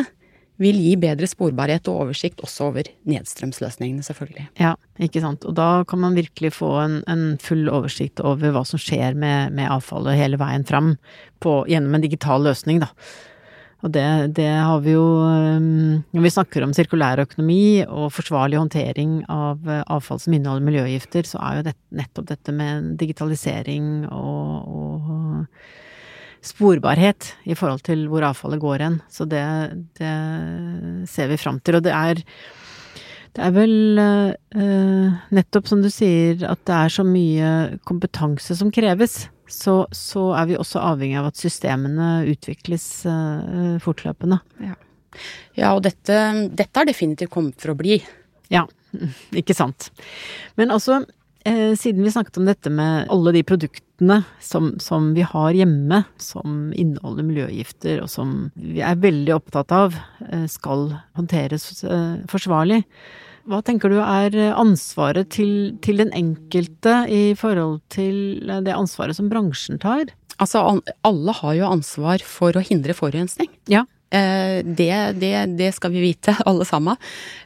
vil 0.62 0.80
gi 0.82 0.96
bedre 1.00 1.30
sporbarhet 1.30 1.88
og 1.92 2.08
oversikt 2.08 2.42
også 2.46 2.72
over 2.72 2.90
nedstrømsløsningene, 3.10 4.06
selvfølgelig. 4.06 4.48
Ja, 4.62 4.74
ikke 5.02 5.22
sant. 5.24 5.46
Og 5.46 5.56
da 5.58 5.84
kan 5.90 6.02
man 6.02 6.18
virkelig 6.18 6.56
få 6.58 6.72
en, 6.82 7.00
en 7.10 7.26
full 7.42 7.70
oversikt 7.70 8.24
over 8.26 8.56
hva 8.56 8.66
som 8.68 8.82
skjer 8.82 9.18
med, 9.18 9.54
med 9.58 9.70
avfallet 9.70 10.18
hele 10.18 10.42
veien 10.42 10.66
fram 10.68 10.96
på, 11.44 11.62
gjennom 11.70 11.98
en 11.98 12.06
digital 12.06 12.46
løsning, 12.50 12.82
da. 12.86 12.92
Og 13.86 13.92
det, 13.94 14.06
det 14.40 14.50
har 14.50 14.80
vi 14.82 14.96
jo 14.96 15.06
um, 15.22 16.00
Når 16.16 16.24
vi 16.24 16.32
snakker 16.34 16.64
om 16.66 16.72
sirkulær 16.74 17.22
økonomi 17.22 17.86
og 17.86 18.10
forsvarlig 18.16 18.58
håndtering 18.58 19.20
av 19.30 19.62
uh, 19.70 19.84
avfall 19.94 20.18
som 20.24 20.34
inneholder 20.34 20.66
miljøgifter, 20.66 21.28
så 21.30 21.42
er 21.46 21.60
jo 21.60 21.68
det, 21.70 21.76
nettopp 22.02 22.32
dette 22.32 22.56
med 22.58 22.96
digitalisering 22.98 24.08
og, 24.10 24.72
og 24.82 25.86
sporbarhet 26.48 27.34
i 27.48 27.56
forhold 27.58 27.84
til 27.88 28.06
hvor 28.12 28.26
avfallet 28.28 28.62
går 28.62 28.84
hen. 28.86 29.00
Så 29.12 29.28
det, 29.30 29.44
det, 30.00 30.14
ser 31.12 31.32
vi 31.32 31.40
fram 31.42 31.60
til. 31.62 31.80
Og 31.80 31.86
det 31.86 31.94
er, 31.96 32.22
det 33.38 33.46
er 33.48 33.56
vel 33.56 34.02
uh, 34.02 35.18
nettopp 35.36 35.70
som 35.70 35.84
du 35.84 35.90
sier 35.94 36.46
at 36.48 36.64
det 36.68 36.78
er 36.78 36.94
så 36.98 37.06
mye 37.08 37.80
kompetanse 37.88 38.58
som 38.60 38.74
kreves. 38.74 39.26
Så, 39.48 39.86
så 39.96 40.30
er 40.36 40.50
vi 40.50 40.58
også 40.60 40.82
avhengig 40.84 41.20
av 41.22 41.30
at 41.30 41.40
systemene 41.40 42.26
utvikles 42.28 42.88
uh, 43.08 43.78
fortløpende. 43.84 44.42
Ja, 44.64 44.76
ja 45.56 45.76
og 45.78 45.86
dette, 45.88 46.18
dette 46.52 46.82
har 46.82 46.90
definitivt 46.90 47.32
kommet 47.32 47.62
for 47.62 47.72
å 47.72 47.80
bli. 47.80 48.02
Ja, 48.54 48.66
ikke 49.40 49.56
sant. 49.58 49.90
Men 50.60 50.72
altså, 50.76 51.02
eh, 51.02 51.17
siden 51.80 52.04
vi 52.04 52.12
snakket 52.12 52.40
om 52.42 52.48
dette 52.50 52.72
med 52.74 53.08
alle 53.14 53.32
de 53.36 53.44
produktene 53.48 54.22
som, 54.44 54.74
som, 54.84 55.14
vi 55.16 55.24
har 55.26 55.56
hjemme, 55.56 56.04
som 56.22 56.74
inneholder 56.76 57.28
miljøgifter, 57.28 58.02
og 58.04 58.12
som 58.12 58.50
vi 58.56 58.82
er 58.84 59.00
veldig 59.00 59.36
opptatt 59.38 59.74
av 59.76 59.96
eh, 60.28 60.46
skal 60.52 60.90
håndteres 61.18 61.84
eh, 61.84 62.20
forsvarlig. 62.30 62.84
Hva 63.48 63.62
tenker 63.64 63.94
du 63.94 64.02
er 64.04 64.36
ansvaret 64.60 65.30
til, 65.32 65.78
til, 65.80 66.02
den 66.04 66.12
enkelte 66.12 67.06
i 67.08 67.32
forhold 67.40 67.80
til 67.94 68.42
det 68.44 68.76
ansvaret 68.76 69.16
som 69.16 69.30
bransjen 69.32 69.80
tar? 69.80 70.12
Altså, 70.38 70.82
alle 71.08 71.36
har 71.40 71.56
jo 71.56 71.70
ansvar 71.72 72.22
for 72.28 72.60
å 72.60 72.66
hindre 72.68 72.94
forurensning. 72.98 73.50
Ja. 73.72 73.86
Eh, 74.10 74.64
det, 74.64 75.14
det, 75.20 75.46
det, 75.60 75.72
skal 75.76 75.92
vi 75.92 76.02
vite, 76.02 76.36
alle 76.50 76.66
sammen. 76.66 76.96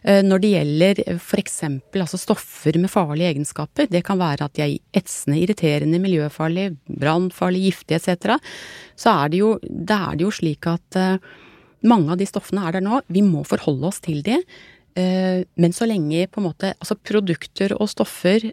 Eh, 0.03 0.21
når 0.25 0.41
det 0.43 0.51
gjelder 0.53 1.03
f.eks. 1.17 1.61
Altså 1.97 2.19
stoffer 2.21 2.77
med 2.81 2.91
farlige 2.93 3.31
egenskaper, 3.33 3.89
det 3.89 4.03
kan 4.05 4.19
være 4.21 4.45
at 4.45 4.57
de 4.57 4.65
er 4.65 4.75
etsende, 5.01 5.39
irriterende, 5.41 6.01
miljøfarlig, 6.01 6.71
brannfarlig, 6.85 7.65
giftige 7.69 8.01
etc., 8.01 8.37
så 9.01 9.15
er 9.23 9.31
det, 9.33 9.39
jo, 9.41 9.55
det 9.63 9.97
er 9.97 10.19
det 10.19 10.27
jo 10.27 10.35
slik 10.35 10.67
at 10.69 10.99
eh, 10.99 11.31
mange 11.89 12.13
av 12.13 12.21
de 12.21 12.29
stoffene 12.29 12.67
er 12.67 12.77
der 12.77 12.85
nå. 12.85 13.01
Vi 13.09 13.25
må 13.25 13.41
forholde 13.47 13.89
oss 13.89 14.01
til 14.03 14.21
de. 14.25 14.37
Men 14.91 15.71
så 15.71 15.85
lenge 15.87 16.25
på 16.27 16.41
en 16.41 16.49
måte 16.49 16.73
Altså 16.73 16.97
produkter 16.99 17.71
og 17.77 17.87
stoffer, 17.87 18.43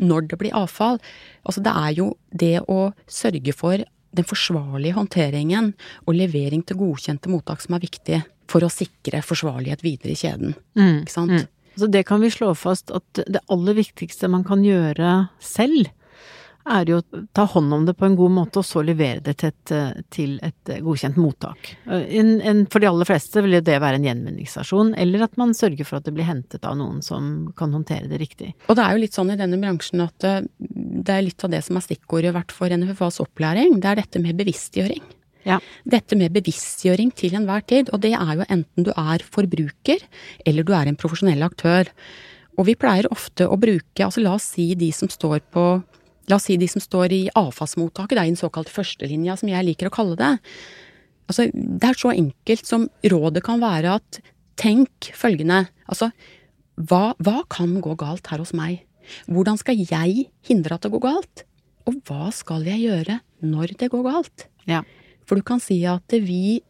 når 0.00 0.22
det 0.30 0.38
blir 0.40 0.54
avfall 0.56 0.96
Altså 1.44 1.60
det 1.60 1.74
er 1.82 1.90
jo 1.98 2.06
det 2.32 2.62
å 2.64 2.78
sørge 3.04 3.52
for 3.52 3.84
den 4.12 4.26
forsvarlige 4.28 4.96
håndteringen 4.98 5.72
og 6.06 6.16
levering 6.16 6.64
til 6.66 6.78
godkjente 6.80 7.32
mottak 7.32 7.64
som 7.64 7.76
er 7.76 7.84
viktig 7.84 8.20
for 8.50 8.64
å 8.64 8.72
sikre 8.72 9.22
forsvarlighet 9.24 9.84
videre 9.84 10.12
i 10.14 10.20
kjeden. 10.20 10.54
Mm, 10.78 11.02
ikke 11.04 11.14
sant? 11.14 11.32
Mm. 11.32 11.48
Så 11.80 11.88
det 11.88 12.04
kan 12.08 12.20
vi 12.20 12.28
slå 12.32 12.50
fast 12.58 12.92
at 12.92 13.22
det 13.24 13.40
aller 13.52 13.78
viktigste 13.78 14.28
man 14.28 14.44
kan 14.44 14.64
gjøre 14.64 15.14
selv, 15.40 15.88
er 16.68 16.90
jo 16.90 17.00
å 17.00 17.22
ta 17.34 17.44
hånd 17.50 17.74
om 17.74 17.86
det 17.86 17.94
på 17.98 18.06
en 18.06 18.16
god 18.18 18.34
måte, 18.36 18.60
og 18.60 18.66
så 18.66 18.82
levere 18.86 19.22
det 19.24 19.36
til 19.40 19.50
et, 19.50 19.72
til 20.14 20.34
et 20.44 20.72
godkjent 20.84 21.18
mottak. 21.20 21.72
En, 21.86 22.34
en, 22.40 22.64
for 22.70 22.82
de 22.82 22.90
aller 22.90 23.08
fleste 23.08 23.42
vil 23.44 23.58
det 23.64 23.78
være 23.82 23.98
en 23.98 24.06
gjenvinningsstasjon, 24.06 24.94
eller 25.02 25.26
at 25.26 25.38
man 25.40 25.56
sørger 25.56 25.88
for 25.88 25.98
at 25.98 26.06
det 26.08 26.14
blir 26.16 26.28
hentet 26.28 26.66
av 26.68 26.76
noen 26.78 27.00
som 27.04 27.50
kan 27.58 27.74
håndtere 27.74 28.10
det 28.10 28.20
riktig. 28.22 28.52
Og 28.68 28.78
det 28.78 28.84
er 28.84 28.94
jo 28.94 29.02
litt 29.04 29.18
sånn 29.18 29.32
i 29.34 29.38
denne 29.40 29.58
bransjen 29.62 30.04
at 30.04 30.28
eh, 30.28 30.44
det 30.58 31.16
er 31.16 31.26
litt 31.26 31.42
av 31.44 31.52
det 31.54 31.64
som 31.66 31.78
er 31.78 31.86
stikkordet 31.86 32.34
vært 32.36 32.54
for 32.54 32.72
NFFAs 32.72 33.22
opplæring, 33.24 33.80
det 33.82 33.90
er 33.90 34.02
dette 34.04 34.22
med 34.22 34.38
bevisstgjøring. 34.38 35.02
Ja. 35.48 35.58
Dette 35.88 36.14
med 36.18 36.34
bevisstgjøring 36.36 37.10
til 37.18 37.34
enhver 37.34 37.64
tid, 37.66 37.90
og 37.90 38.04
det 38.04 38.12
er 38.14 38.36
jo 38.38 38.46
enten 38.46 38.86
du 38.86 38.92
er 38.94 39.24
forbruker 39.26 40.04
eller 40.46 40.66
du 40.66 40.70
er 40.76 40.86
en 40.86 40.98
profesjonell 40.98 41.42
aktør. 41.42 41.90
Og 42.60 42.68
vi 42.68 42.76
pleier 42.78 43.08
ofte 43.10 43.48
å 43.48 43.58
bruke, 43.58 44.04
altså 44.04 44.22
la 44.22 44.36
oss 44.36 44.52
si 44.54 44.72
de 44.78 44.92
som 44.94 45.10
står 45.10 45.40
på 45.54 45.66
La 46.30 46.38
oss 46.38 46.46
si 46.48 46.58
de 46.60 46.68
som 46.70 46.82
står 46.82 47.14
i 47.14 47.22
avfallsmottaket, 47.38 48.14
det 48.14 48.22
er 48.22 48.30
i 48.30 48.34
den 48.34 48.40
såkalte 48.40 48.72
førstelinja, 48.74 49.36
som 49.38 49.50
jeg 49.50 49.66
liker 49.66 49.90
å 49.90 49.94
kalle 49.94 50.18
det. 50.18 50.32
Altså, 51.30 51.48
det 51.52 51.88
er 51.88 51.98
så 51.98 52.12
enkelt 52.14 52.68
som 52.68 52.86
rådet 53.12 53.42
kan 53.46 53.62
være 53.62 53.96
at 54.00 54.22
tenk 54.60 55.12
følgende 55.16 55.64
Altså, 55.88 56.10
hva, 56.80 57.12
hva 57.20 57.42
kan 57.52 57.74
gå 57.84 57.94
galt 58.00 58.30
her 58.32 58.40
hos 58.40 58.54
meg? 58.56 58.82
Hvordan 59.28 59.58
skal 59.60 59.80
jeg 59.80 60.28
hindre 60.46 60.76
at 60.76 60.86
det 60.86 60.92
går 60.94 61.02
galt? 61.04 61.44
Og 61.88 61.98
hva 62.08 62.30
skal 62.32 62.64
jeg 62.68 62.84
gjøre 62.86 63.18
når 63.44 63.74
det 63.80 63.90
går 63.92 64.04
galt? 64.06 64.46
Ja. 64.70 64.80
For 65.26 65.36
du 65.38 65.44
kan 65.46 65.60
si 65.62 65.82
at 65.88 66.14
vi 66.22 66.62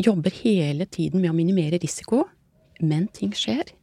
jobber 0.00 0.32
hele 0.42 0.86
tiden 0.86 1.20
med 1.20 1.32
å 1.32 1.36
minimere 1.36 1.80
risiko, 1.82 2.24
men 2.80 3.08
ting 3.12 3.34
skjer. 3.36 3.74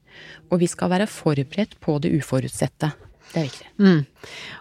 Og 0.50 0.64
vi 0.64 0.70
skal 0.72 0.92
være 0.96 1.10
forberedt 1.12 1.78
på 1.84 2.00
det 2.02 2.12
uforutsette. 2.18 2.92
Det 3.30 3.38
er 3.38 3.46
viktig. 3.46 3.68
Mm. 3.78 4.00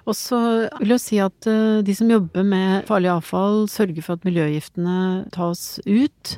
Og 0.08 0.16
så 0.16 0.40
vil 0.80 0.94
jeg 0.96 1.04
si 1.04 1.22
at 1.24 1.48
uh, 1.48 1.78
de 1.84 1.94
som 1.96 2.10
jobber 2.12 2.44
med 2.46 2.84
farlig 2.88 3.12
avfall, 3.12 3.64
sørger 3.70 4.04
for 4.04 4.18
at 4.18 4.28
miljøgiftene 4.28 4.98
tas 5.34 5.78
ut. 5.88 6.36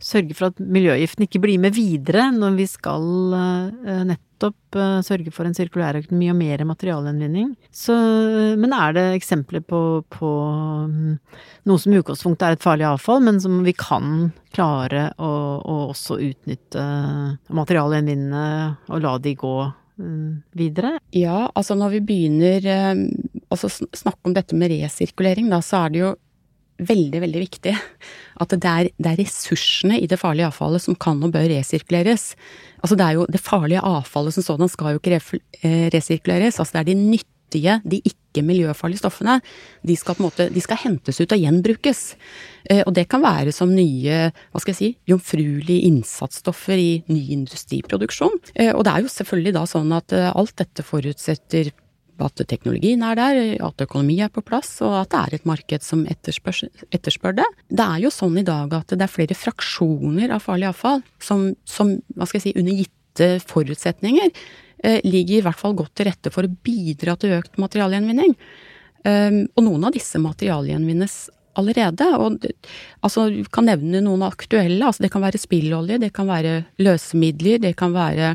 Sørger 0.00 0.34
for 0.36 0.50
at 0.50 0.60
miljøgiftene 0.64 1.28
ikke 1.28 1.42
blir 1.44 1.60
med 1.60 1.76
videre 1.76 2.30
når 2.34 2.58
vi 2.58 2.66
skal 2.70 3.06
uh, 3.36 4.02
nettopp 4.08 4.78
uh, 4.80 4.98
sørge 5.06 5.30
for 5.34 5.46
en 5.46 5.54
sirkulær 5.54 6.00
økonomi 6.00 6.30
og 6.32 6.38
mer 6.40 6.64
materialgjenvinning. 6.72 7.52
Men 8.60 8.74
er 8.74 8.96
det 8.96 9.06
eksempler 9.20 9.62
på, 9.62 9.80
på 10.10 10.30
um, 10.90 11.18
noe 11.68 11.82
som 11.82 11.94
i 11.94 12.00
utgangspunktet 12.00 12.46
er 12.48 12.56
et 12.56 12.64
farlig 12.64 12.88
avfall, 12.88 13.20
men 13.28 13.38
som 13.42 13.60
vi 13.66 13.76
kan 13.76 14.30
klare 14.56 15.12
å, 15.22 15.30
å 15.60 15.76
også 15.92 16.18
utnytte 16.18 16.86
materialgjenvinnende 17.46 18.48
og 18.90 19.04
la 19.04 19.14
de 19.22 19.36
gå 19.38 19.54
videre? 20.56 20.96
Ja, 21.16 21.50
altså 21.54 21.76
når 21.78 21.96
vi 21.96 22.02
begynner 22.10 22.66
å 23.50 23.58
snakke 23.60 24.28
om 24.28 24.34
dette 24.36 24.56
med 24.58 24.72
resirkulering, 24.72 25.50
da, 25.52 25.60
så 25.64 25.84
er 25.84 25.94
det 25.94 26.02
jo 26.02 26.10
veldig, 26.86 27.20
veldig 27.24 27.42
viktig 27.42 27.72
at 28.40 28.54
det 28.54 28.70
er, 28.70 28.88
det 28.96 29.10
er, 29.10 29.18
ressursene 29.20 29.98
i 30.00 30.08
det 30.10 30.18
farlige 30.20 30.48
avfallet 30.48 30.84
som 30.84 30.96
kan 30.96 31.20
og 31.24 31.34
bør 31.34 31.48
resirkuleres. 31.52 32.30
Altså 32.80 32.96
det 32.96 33.06
er 33.06 33.18
jo 33.18 33.26
det 33.28 33.42
farlige 33.42 33.84
avfallet 33.84 34.36
som 34.36 34.46
sådan 34.46 34.72
skal 34.72 34.96
jo 34.96 35.02
ikke 35.02 35.20
resirkuleres. 35.94 36.60
Altså 36.60 36.78
det 36.78 36.80
er 36.80 36.90
de 36.90 36.98
nyttige, 37.00 37.76
de 37.84 38.00
ikke 38.00 38.19
miljøfarlige 38.38 39.02
stoffene. 39.02 39.40
De 39.82 39.96
skal 39.98 40.14
på 40.14 40.22
en 40.22 40.28
måte, 40.28 40.48
de 40.54 40.62
skal 40.62 40.78
hentes 40.84 41.18
ut 41.18 41.34
og 41.34 41.42
gjenbrukes. 41.42 42.02
Og 42.86 42.92
det 42.94 43.08
kan 43.10 43.24
være 43.24 43.52
som 43.56 43.72
nye, 43.74 44.30
hva 44.30 44.62
skal 44.62 44.74
jeg 44.74 44.78
si, 44.78 44.90
jomfruelige 45.10 45.88
innsatsstoffer 45.88 46.78
i 46.78 46.90
ny 47.10 47.22
industriproduksjon. 47.40 48.36
Og 48.76 48.82
det 48.86 48.92
er 48.92 49.02
jo 49.02 49.12
selvfølgelig 49.12 49.54
da 49.56 49.66
sånn 49.68 49.94
at 49.96 50.14
alt 50.30 50.54
dette 50.60 50.86
forutsetter 50.86 51.72
at 52.24 52.42
teknologien 52.48 53.02
er 53.06 53.18
der, 53.18 53.40
at 53.64 53.84
økonomi 53.84 54.18
er 54.24 54.32
på 54.32 54.44
plass, 54.44 54.76
og 54.84 54.96
at 55.02 55.12
det 55.12 55.20
er 55.20 55.36
et 55.38 55.48
marked 55.48 55.84
som 55.86 56.04
etterspør, 56.10 56.62
etterspør 56.92 57.36
det. 57.40 57.48
Det 57.68 57.86
er 57.86 58.04
jo 58.04 58.14
sånn 58.14 58.38
i 58.40 58.46
dag 58.46 58.72
at 58.76 58.92
det 58.94 59.06
er 59.06 59.12
flere 59.12 59.38
fraksjoner 59.38 60.34
av 60.34 60.44
farlig 60.44 60.70
avfall 60.70 61.04
som, 61.22 61.50
som 61.64 61.96
hva 62.16 62.28
skal 62.28 62.40
jeg 62.40 62.48
si, 62.48 62.56
under 62.60 62.82
gitte 62.82 63.30
forutsetninger 63.50 64.28
eh, 64.30 64.42
ligger 65.04 65.36
i 65.38 65.42
hvert 65.44 65.60
fall 65.60 65.74
godt 65.76 65.92
til 65.98 66.08
rette 66.08 66.32
for 66.32 66.46
å 66.46 66.54
bidra 66.64 67.16
til 67.20 67.34
økt 67.36 67.58
materialgjenvinning. 67.60 68.32
Um, 69.00 69.42
og 69.56 69.64
noen 69.64 69.84
av 69.88 69.94
disse 69.94 70.20
materialgjenvinnes 70.20 71.14
allerede. 71.58 72.06
Og 72.20 72.44
altså, 73.04 73.28
vi 73.32 73.44
kan 73.52 73.68
nevne 73.68 74.02
noen 74.04 74.24
aktuelle. 74.26 74.82
Altså, 74.86 75.04
det 75.04 75.12
kan 75.12 75.24
være 75.24 75.40
spillolje, 75.40 76.00
det 76.02 76.12
kan 76.16 76.28
være 76.30 76.60
løsemidler, 76.82 77.60
det 77.62 77.74
kan 77.80 77.94
være 77.96 78.34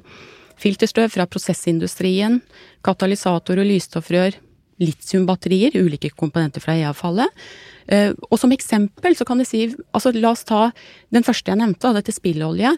filterstøv 0.61 1.11
fra 1.11 1.27
prosessindustrien, 1.27 2.39
katalysator 2.85 3.59
og 3.59 3.67
lysstoffrør, 3.67 4.37
litiumbatterier, 4.79 5.75
ulike 5.79 6.11
komponenter 6.15 6.63
fra 6.63 6.75
e-avfallet. 6.79 7.47
Eh, 7.91 8.11
og 8.29 8.39
som 8.39 8.53
eksempel 8.55 9.15
så 9.15 9.27
kan 9.27 9.41
jeg 9.43 9.49
si, 9.49 9.63
altså 9.95 10.13
la 10.15 10.31
oss 10.31 10.45
ta 10.47 10.69
den 11.13 11.27
første 11.27 11.51
jeg 11.51 11.61
nevnte, 11.61 11.93
dette 11.95 12.15
spillolje. 12.15 12.71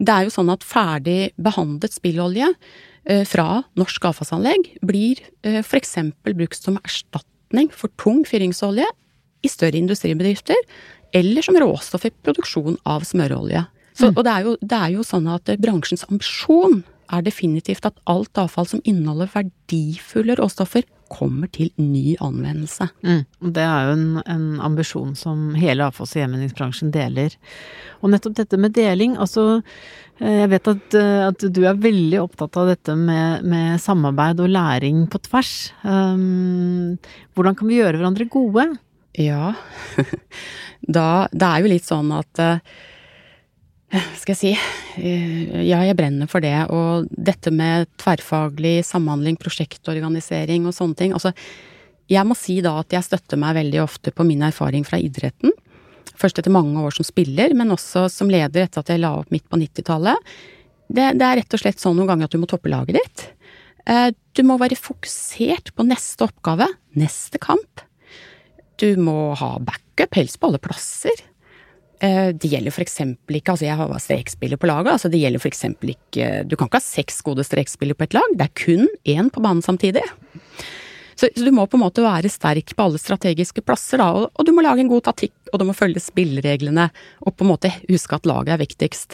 Det 0.00 0.14
er 0.14 0.26
jo 0.26 0.32
sånn 0.32 0.52
at 0.52 0.64
ferdig 0.64 1.32
behandlet 1.40 1.96
spillolje 1.96 2.48
eh, 2.48 2.80
fra 3.26 3.62
norsk 3.80 4.04
avfallsanlegg 4.10 4.72
blir 4.86 5.22
eh, 5.46 5.60
f.eks. 5.62 5.96
brukt 6.26 6.60
som 6.60 6.78
erstatning 6.82 7.70
for 7.72 7.92
tung 8.00 8.22
fyringsolje 8.28 8.86
i 9.40 9.48
større 9.50 9.80
industribedrifter, 9.80 10.58
eller 11.16 11.42
som 11.42 11.56
råstoff 11.58 12.06
i 12.06 12.12
produksjon 12.22 12.76
av 12.88 13.06
smørolje. 13.08 13.64
Så, 13.96 14.10
mm. 14.10 14.14
og 14.14 14.24
det 14.26 14.32
er, 14.32 14.46
jo, 14.46 14.56
det 14.60 14.78
er 14.78 14.94
jo 14.94 15.06
sånn 15.06 15.26
at 15.32 15.50
bransjens 15.60 16.06
ambisjon 16.08 16.82
er 17.10 17.24
definitivt 17.26 17.88
at 17.88 17.96
alt 18.10 18.38
avfall 18.38 18.68
som 18.70 18.82
inneholder 18.86 19.30
verdifulle 19.32 20.36
råstoffer, 20.38 20.84
kommer 21.10 21.50
til 21.52 21.70
ny 21.80 22.14
anvendelse. 22.22 22.86
Mm. 23.02 23.22
Det 23.54 23.64
er 23.64 23.88
jo 23.88 23.94
en, 23.96 24.06
en, 24.24 24.44
ambisjon 24.64 25.16
som 25.18 25.50
hele 25.58 25.88
avfalls- 25.88 26.14
og 26.14 26.22
gjenvinningsbransjen 26.22 26.92
deler. 26.94 27.34
Og 28.00 28.12
nettopp 28.12 28.38
dette 28.38 28.60
med 28.60 28.74
deling, 28.76 29.16
altså 29.20 29.46
eh, 29.58 30.42
jeg 30.42 30.52
vet 30.54 30.70
at, 30.74 30.98
eh, 31.00 31.24
at 31.26 31.46
du 31.50 31.62
er 31.64 31.82
veldig 31.82 32.22
opptatt 32.22 32.60
av 32.62 32.70
dette 32.72 32.94
med, 32.98 33.46
med 33.48 33.82
samarbeid 33.82 34.44
og 34.44 34.54
læring 34.54 35.02
på 35.10 35.22
tvers. 35.26 35.54
Um, 35.82 36.96
hvordan 37.34 37.58
kan 37.58 37.70
vi 37.70 37.80
gjøre 37.80 37.98
hverandre 37.98 38.30
gode? 38.30 38.68
Ja, 39.18 39.56
da, 40.96 41.26
det 41.34 41.50
er 41.50 41.64
jo 41.64 41.74
litt 41.74 41.88
sånn 41.88 42.14
at 42.14 42.40
uh, 42.40 42.62
skal 43.90 44.34
jeg 44.34 44.38
si 44.38 44.50
eh, 45.02 45.64
Ja, 45.66 45.80
jeg 45.86 45.96
brenner 45.98 46.30
for 46.30 46.44
det. 46.44 46.54
Og 46.70 47.08
dette 47.10 47.52
med 47.54 47.88
tverrfaglig 48.00 48.80
samhandling, 48.86 49.38
prosjektorganisering 49.40 50.68
og 50.68 50.76
sånne 50.76 50.98
ting. 50.98 51.16
Altså, 51.16 51.32
jeg 52.10 52.26
må 52.26 52.36
si 52.38 52.60
da 52.64 52.76
at 52.82 52.94
jeg 52.94 53.06
støtter 53.06 53.40
meg 53.40 53.58
veldig 53.58 53.82
ofte 53.82 54.14
på 54.14 54.26
min 54.26 54.42
erfaring 54.46 54.86
fra 54.86 54.98
idretten. 55.02 55.54
Først 56.20 56.40
etter 56.40 56.52
mange 56.52 56.80
år 56.82 56.94
som 56.94 57.06
spiller, 57.06 57.54
men 57.56 57.72
også 57.72 58.06
som 58.12 58.30
leder 58.30 58.66
etter 58.66 58.82
at 58.82 58.90
jeg 58.92 59.02
la 59.02 59.14
opp 59.20 59.30
midt 59.32 59.46
på 59.50 59.58
90-tallet. 59.60 60.32
Det, 60.90 61.12
det, 61.16 61.26
er 61.26 61.38
rett 61.38 61.54
og 61.54 61.62
slett 61.62 61.82
sånn 61.82 61.94
noen 61.98 62.10
ganger 62.10 62.28
at 62.28 62.34
du 62.34 62.40
må 62.42 62.48
toppe 62.50 62.70
laget 62.72 62.98
ditt. 62.98 63.24
Eh, 63.86 64.10
du 64.10 64.42
må 64.46 64.58
være 64.60 64.78
fokusert 64.78 65.72
på 65.74 65.86
neste 65.86 66.26
oppgave, 66.26 66.66
neste 66.98 67.40
kamp. 67.42 67.84
Du 68.80 68.88
må 69.00 69.32
ha 69.38 69.54
backup, 69.62 70.14
helst 70.18 70.40
på 70.40 70.50
alle 70.50 70.62
plasser. 70.62 71.24
Eh, 72.00 72.30
det 72.32 72.48
gjelder 72.48 72.72
eksempel 72.80 73.36
ikke 73.36 73.52
Altså, 73.52 73.66
jeg 73.66 73.76
har 73.76 73.98
strekspiller 74.00 74.56
på 74.56 74.66
laget. 74.70 74.92
Altså, 74.94 75.08
det 75.12 75.20
gjelder 75.20 75.42
for 75.42 75.48
ikke 75.92 76.48
Du 76.48 76.56
kan 76.56 76.68
ikke 76.68 76.80
ha 76.80 76.84
seks 76.84 77.20
gode 77.22 77.44
strekspillere 77.44 77.98
på 77.98 78.04
et 78.08 78.14
lag. 78.16 78.28
Det 78.36 78.44
er 78.46 78.64
kun 78.64 78.88
én 79.04 79.30
på 79.30 79.40
banen 79.44 79.62
samtidig. 79.62 80.02
Så, 81.20 81.28
så, 81.36 81.44
du 81.44 81.50
må 81.52 81.66
på 81.68 81.76
en 81.76 81.84
måte 81.84 82.00
være 82.00 82.32
sterk 82.32 82.72
på 82.72 82.82
alle 82.82 82.98
strategiske 82.98 83.60
plasser, 83.60 83.98
da. 84.00 84.08
Og, 84.16 84.30
og, 84.32 84.46
du 84.46 84.52
må 84.56 84.62
lage 84.64 84.80
en 84.80 84.88
god 84.88 85.04
taktikk, 85.10 85.34
og 85.52 85.58
du 85.60 85.64
må 85.68 85.74
følge 85.76 86.00
spillereglene. 86.00 86.88
Og 87.26 87.30
på 87.36 87.44
en 87.44 87.52
måte 87.52 87.68
huske 87.90 88.14
at 88.16 88.28
laget 88.28 88.52
er 88.54 88.62
viktigst. 88.62 89.10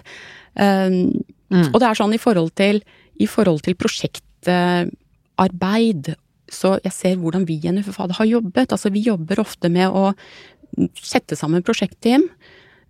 Um, 0.55 1.11
mm. 1.51 1.73
Og 1.73 1.79
det 1.83 1.89
er 1.89 1.95
sånn 1.99 2.15
i 2.15 2.23
forhold 2.23 2.55
til, 2.55 2.79
i 3.19 3.27
forhold 3.27 3.61
til 3.67 3.75
prosjektarbeid, 3.75 6.15
så 6.47 6.79
jeg 6.85 6.95
ser 6.95 7.19
hvordan 7.19 7.43
vi 7.49 7.59
i 7.59 7.71
NFFA 7.75 8.07
har 8.21 8.29
jobbet. 8.31 8.71
Altså, 8.71 8.87
vi 8.95 9.03
jobber 9.09 9.43
ofte 9.43 9.67
med 9.73 9.89
å 9.91 10.15
sette 11.03 11.35
sammen 11.35 11.67
prosjektteam. 11.67 12.23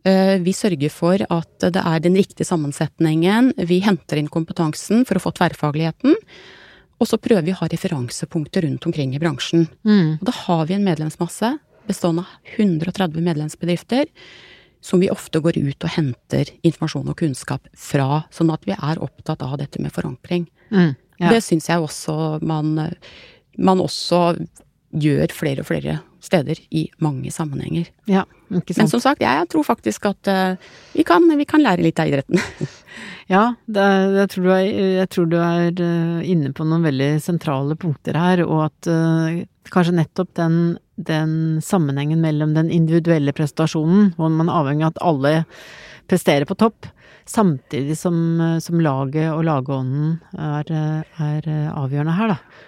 Eh, 0.07 0.37
vi 0.45 0.55
sørger 0.55 0.92
for 0.92 1.23
at 1.23 1.66
det 1.75 1.83
er 1.83 2.03
den 2.05 2.16
riktige 2.19 2.47
sammensetningen. 2.47 3.53
Vi 3.66 3.81
henter 3.83 4.21
inn 4.21 4.31
kompetansen 4.31 5.07
for 5.09 5.19
å 5.19 5.25
få 5.25 5.35
tverrfagligheten. 5.35 6.14
Og 6.97 7.09
så 7.11 7.19
prøver 7.21 7.45
vi 7.45 7.55
å 7.55 7.61
ha 7.61 7.69
referansepunkter 7.69 8.64
rundt 8.64 8.87
omkring 8.88 9.14
i 9.16 9.21
bransjen. 9.21 9.66
Mm. 9.85 10.19
Og 10.21 10.27
da 10.29 10.35
har 10.47 10.69
vi 10.69 10.77
en 10.79 10.87
medlemsmasse 10.87 11.57
bestående 11.87 12.25
av 12.25 12.55
130 12.57 13.23
medlemsbedrifter 13.23 14.07
som 14.87 15.03
vi 15.03 15.11
ofte 15.11 15.40
går 15.42 15.59
ut 15.59 15.85
og 15.85 15.92
henter 15.97 16.51
informasjon 16.66 17.11
og 17.11 17.19
kunnskap 17.19 17.66
fra, 17.75 18.23
sånn 18.31 18.53
at 18.55 18.66
vi 18.69 18.77
er 18.77 19.03
opptatt 19.03 19.42
av 19.42 19.57
dette 19.59 19.83
med 19.83 19.95
forankring. 19.95 20.47
Mm, 20.71 20.95
ja. 21.19 21.33
Det 21.33 21.42
syns 21.45 21.69
jeg 21.71 21.83
også 21.83 22.38
man, 22.47 22.77
man 23.59 23.83
også 23.83 24.37
gjør 24.95 25.35
flere 25.35 25.64
og 25.64 25.69
flere 25.69 25.99
steder 26.23 26.61
i 26.71 26.87
mange 27.03 27.33
sammenhenger. 27.35 27.90
Ja. 28.11 28.25
Men 28.49 28.89
som 28.89 29.03
sagt, 29.03 29.23
jeg 29.25 29.49
tror 29.51 29.65
faktisk 29.67 30.07
at 30.11 30.31
uh, 30.31 30.73
vi, 30.95 31.05
kan, 31.07 31.25
vi, 31.39 31.47
kan, 31.49 31.63
lære 31.65 31.83
litt 31.85 32.01
av 32.03 32.11
idretten. 32.11 32.41
ja, 33.35 33.43
det, 33.67 33.87
jeg, 34.21 34.31
tror 34.35 34.51
er, 34.55 34.67
jeg, 35.01 35.11
tror 35.13 35.31
du 35.33 35.37
er, 35.41 35.71
uh, 35.81 36.21
inne 36.27 36.53
på 36.55 36.67
noen 36.67 36.87
veldig 36.87 37.11
sentrale 37.25 37.79
punkter 37.81 38.19
her, 38.19 38.45
og 38.47 38.69
at 38.69 38.91
uh, 38.91 39.41
kanskje 39.73 39.97
nettopp 39.99 40.31
den, 40.39 40.61
den, 40.95 41.33
sammenhengen 41.65 42.23
mellom 42.23 42.55
den 42.57 42.71
individuelle 42.75 43.35
prestasjonen, 43.37 44.13
hvor 44.19 44.31
man 44.31 44.51
er 44.51 44.61
avhengig 44.61 44.87
av 44.87 44.95
at 44.95 45.03
alle 45.11 45.35
presterer 46.07 46.47
på 46.47 46.59
topp, 46.61 46.87
samtidig 47.27 47.97
som, 47.99 48.15
som 48.63 48.79
laget 48.79 49.33
og 49.33 49.43
lagånden 49.49 50.21
er, 50.39 50.69
er 51.19 51.49
avgjørende 51.75 52.15
her, 52.15 52.37
da. 52.37 52.67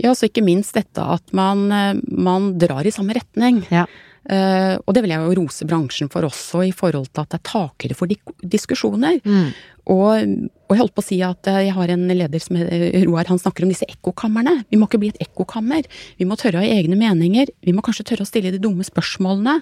Ja, 0.00 0.14
så 0.16 0.28
ikke 0.28 0.44
minst 0.44 0.74
dette 0.76 1.04
at 1.04 1.34
man, 1.36 1.66
eh, 1.72 2.00
man 2.08 2.54
drar 2.60 2.86
i 2.86 2.94
samme 2.94 3.14
retning. 3.16 3.62
Ja. 3.70 3.86
Uh, 4.22 4.78
og 4.86 4.94
det 4.94 5.00
vil 5.02 5.10
jeg 5.10 5.18
jo 5.18 5.34
rose 5.40 5.66
bransjen 5.66 6.10
for 6.12 6.22
også, 6.22 6.60
i 6.68 6.74
forhold 6.74 7.08
til 7.10 7.24
at 7.24 7.32
det 7.32 7.40
er 7.40 7.48
takere 7.48 7.96
for 7.98 8.12
diskusjoner. 8.54 9.18
Mm. 9.24 9.48
Og, 9.90 10.34
og, 10.68 10.74
jeg 10.76 10.78
holdt 10.78 10.94
på 10.94 11.02
å 11.02 11.06
si 11.08 11.18
at 11.26 11.48
eh, 11.50 11.64
jeg 11.66 11.74
har 11.74 11.90
en 11.90 12.04
leder 12.06 12.42
som 12.42 12.54
heter 12.54 13.02
Roar, 13.08 13.26
han 13.26 13.40
snakker 13.42 13.66
om 13.66 13.72
disse 13.72 13.88
ekkokamrene. 13.90 14.60
Vi 14.70 14.78
må 14.78 14.86
ikke 14.86 15.00
bli 15.02 15.10
et 15.10 15.18
ekkokammer. 15.24 15.88
Vi 16.20 16.28
må 16.28 16.38
tørre 16.38 16.60
å 16.60 16.62
ha 16.62 16.76
egne 16.76 16.94
meninger. 17.00 17.50
Vi 17.66 17.74
må 17.74 17.82
kanskje 17.82 18.06
tørre 18.12 18.22
å 18.22 18.30
stille 18.30 18.54
de 18.54 18.62
dumme 18.62 18.86
spørsmålene. 18.86 19.58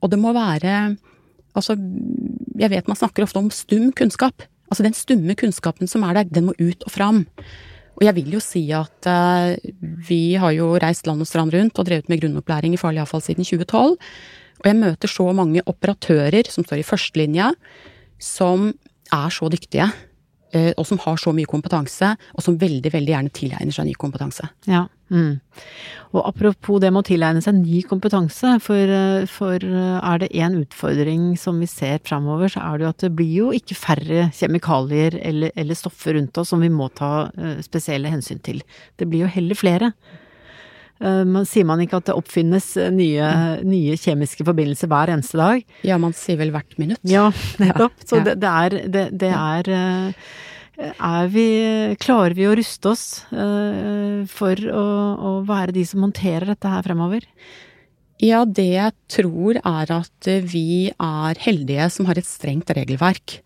og 0.00 0.12
det 0.12 0.20
må 0.20 0.34
være 0.36 0.96
Altså, 1.58 1.74
jeg 2.60 2.70
vet 2.70 2.86
man 2.86 2.94
snakker 2.94 3.24
ofte 3.24 3.40
om 3.40 3.48
stum 3.50 3.88
kunnskap. 3.90 4.44
Altså 4.70 4.84
den 4.86 4.94
stumme 4.94 5.34
kunnskapen 5.34 5.90
som 5.90 6.04
er 6.06 6.20
der, 6.20 6.28
den 6.30 6.46
må 6.46 6.54
ut 6.60 6.84
og 6.86 6.92
fram. 6.94 7.24
Og 8.00 8.06
jeg 8.08 8.16
vil 8.16 8.32
jo 8.32 8.40
si 8.40 8.62
at 8.72 9.08
uh, 9.12 9.52
vi 10.08 10.34
har 10.40 10.54
jo 10.56 10.72
reist 10.80 11.04
land 11.04 11.20
og 11.20 11.28
strand 11.28 11.52
rundt 11.52 11.76
og 11.76 11.84
drevet 11.84 12.08
med 12.08 12.22
grunnopplæring 12.22 12.72
i 12.72 12.80
farlig 12.80 13.02
avfall 13.02 13.20
siden 13.20 13.44
2012. 13.44 13.98
Og 14.60 14.68
jeg 14.68 14.76
møter 14.76 15.12
så 15.12 15.26
mange 15.36 15.60
operatører 15.68 16.48
som 16.48 16.64
står 16.64 16.80
i 16.80 16.86
førstelinja, 16.86 17.50
som 18.20 18.70
er 19.12 19.32
så 19.32 19.50
dyktige. 19.52 19.90
Uh, 20.50 20.72
og 20.74 20.86
som 20.88 20.98
har 21.04 21.18
så 21.20 21.30
mye 21.34 21.46
kompetanse, 21.46 22.14
og 22.34 22.42
som 22.42 22.56
veldig, 22.58 22.90
veldig 22.90 23.12
gjerne 23.12 23.30
tilegner 23.36 23.74
seg 23.74 23.86
ny 23.86 23.92
kompetanse. 24.00 24.48
Ja, 24.66 24.86
mm. 25.14 25.36
Og 26.10 26.24
apropos 26.26 26.80
det 26.82 26.90
med 26.90 27.04
å 27.04 27.06
tilegne 27.06 27.42
seg 27.44 27.54
ny 27.60 27.84
kompetanse, 27.86 28.56
for, 28.64 28.94
eh, 28.96 29.28
for 29.30 29.62
er 29.62 30.22
det 30.22 30.32
én 30.34 30.56
utfordring 30.58 31.36
som 31.38 31.60
vi 31.62 31.68
ser 31.70 32.00
framover, 32.02 32.50
så 32.50 32.64
er 32.64 32.78
det 32.78 32.86
jo 32.86 32.90
at 32.90 33.04
det 33.04 33.12
blir 33.14 33.30
jo 33.30 33.52
ikke 33.54 33.78
færre 33.78 34.24
kjemikalier 34.34 35.20
eller, 35.22 35.54
eller 35.54 35.78
stoffer 35.78 36.18
rundt 36.18 36.40
oss 36.42 36.50
som 36.50 36.66
vi 36.66 36.72
må 36.72 36.90
ta 36.98 37.30
spesielle 37.62 38.10
hensyn 38.10 38.42
til. 38.42 38.58
Det 38.98 39.06
blir 39.06 39.28
jo 39.28 39.30
heller 39.30 39.58
flere. 39.58 39.92
Man, 41.00 41.46
sier 41.48 41.64
man 41.64 41.80
ikke 41.80 41.96
at 41.96 42.10
det 42.10 42.14
oppfinnes 42.18 42.66
nye, 42.92 43.28
nye, 43.64 43.94
kjemiske 43.96 44.44
forbindelser 44.44 44.90
hver 44.92 45.14
eneste 45.14 45.38
dag? 45.40 45.62
Ja, 45.88 45.96
man 45.96 46.12
sier 46.12 46.36
vel 46.36 46.52
hvert 46.52 46.76
minutt. 46.76 47.00
Ja, 47.08 47.30
nettopp. 47.62 47.94
Så 48.04 48.20
det, 48.26 48.36
det 48.42 48.50
er, 48.50 48.76
det, 48.92 49.06
det 49.22 49.30
er 49.32 49.72
er 50.80 51.26
vi, 51.32 51.46
klarer 52.00 52.34
vi 52.36 52.46
å 52.48 52.54
ruste 52.56 52.92
oss 52.92 53.04
for 53.30 54.62
å, 54.72 54.84
å, 55.16 55.32
være 55.48 55.74
de 55.76 55.84
som 55.88 56.06
håndterer 56.06 56.52
dette 56.52 56.70
her 56.72 56.86
fremover? 56.86 57.26
Ja, 58.20 58.44
det 58.44 58.68
jeg 58.68 58.96
tror 59.12 59.60
er 59.60 59.92
at 59.94 60.30
vi 60.52 60.90
er 60.92 61.40
heldige 61.40 61.88
som 61.92 62.08
har 62.08 62.20
et 62.20 62.28
strengt 62.28 62.72
regelverk. 62.76 63.38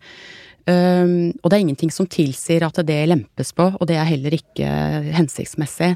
Um, 0.65 1.29
og 1.43 1.51
det 1.51 1.57
er 1.57 1.61
ingenting 1.61 1.93
som 1.93 2.07
tilsier 2.09 2.65
at 2.65 2.79
det 2.87 2.97
lempes 3.07 3.53
på, 3.55 3.69
og 3.77 3.85
det 3.87 3.99
er 4.01 4.09
heller 4.09 4.35
ikke 4.35 4.67
hensiktsmessig. 5.15 5.93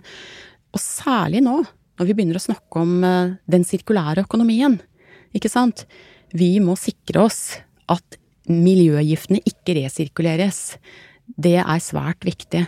Og 0.75 0.81
særlig 0.81 1.41
nå, 1.45 1.57
når 1.99 2.07
vi 2.07 2.15
begynner 2.15 2.39
å 2.39 2.43
snakke 2.43 2.83
om 2.83 3.03
uh, 3.03 3.35
den 3.49 3.65
sirkulære 3.67 4.25
økonomien, 4.27 4.79
ikke 5.35 5.51
sant. 5.51 5.85
Vi 6.33 6.55
må 6.63 6.75
sikre 6.79 7.25
oss 7.25 7.59
at 7.89 8.19
miljøgiftene 8.49 9.41
ikke 9.45 9.75
resirkuleres 9.77 10.61
det 11.37 11.57
er 11.61 11.81
svært 11.83 12.25
viktig. 12.25 12.63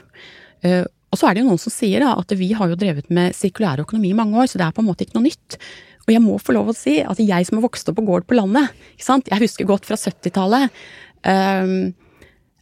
Eh, 0.66 0.84
og 1.12 1.20
så 1.20 1.28
er 1.28 1.36
det 1.36 1.44
jo 1.44 1.50
noen 1.50 1.62
som 1.62 1.74
sier 1.74 2.04
da, 2.04 2.14
at 2.20 2.34
vi 2.38 2.52
har 2.56 2.70
jo 2.72 2.78
drevet 2.80 3.10
med 3.14 3.36
sirkulær 3.36 3.82
økonomi 3.84 4.12
i 4.12 4.18
mange 4.18 4.38
år, 4.40 4.52
så 4.52 4.62
det 4.62 4.68
er 4.68 4.76
på 4.76 4.84
en 4.84 4.90
måte 4.92 5.06
ikke 5.06 5.18
noe 5.18 5.28
nytt. 5.28 5.58
Og 6.06 6.14
jeg 6.14 6.24
må 6.24 6.38
få 6.42 6.56
lov 6.56 6.72
å 6.72 6.78
si 6.78 7.00
at 7.04 7.20
jeg 7.22 7.48
som 7.48 7.60
har 7.60 7.66
vokst 7.66 7.90
opp 7.92 8.00
på 8.00 8.06
gård 8.08 8.28
på 8.30 8.38
landet, 8.38 8.72
jeg 9.02 9.42
husker 9.44 9.70
godt 9.70 9.90
fra 9.90 9.98
70-tallet. 10.00 10.78
Um, 11.22 11.32
eh, 11.32 12.01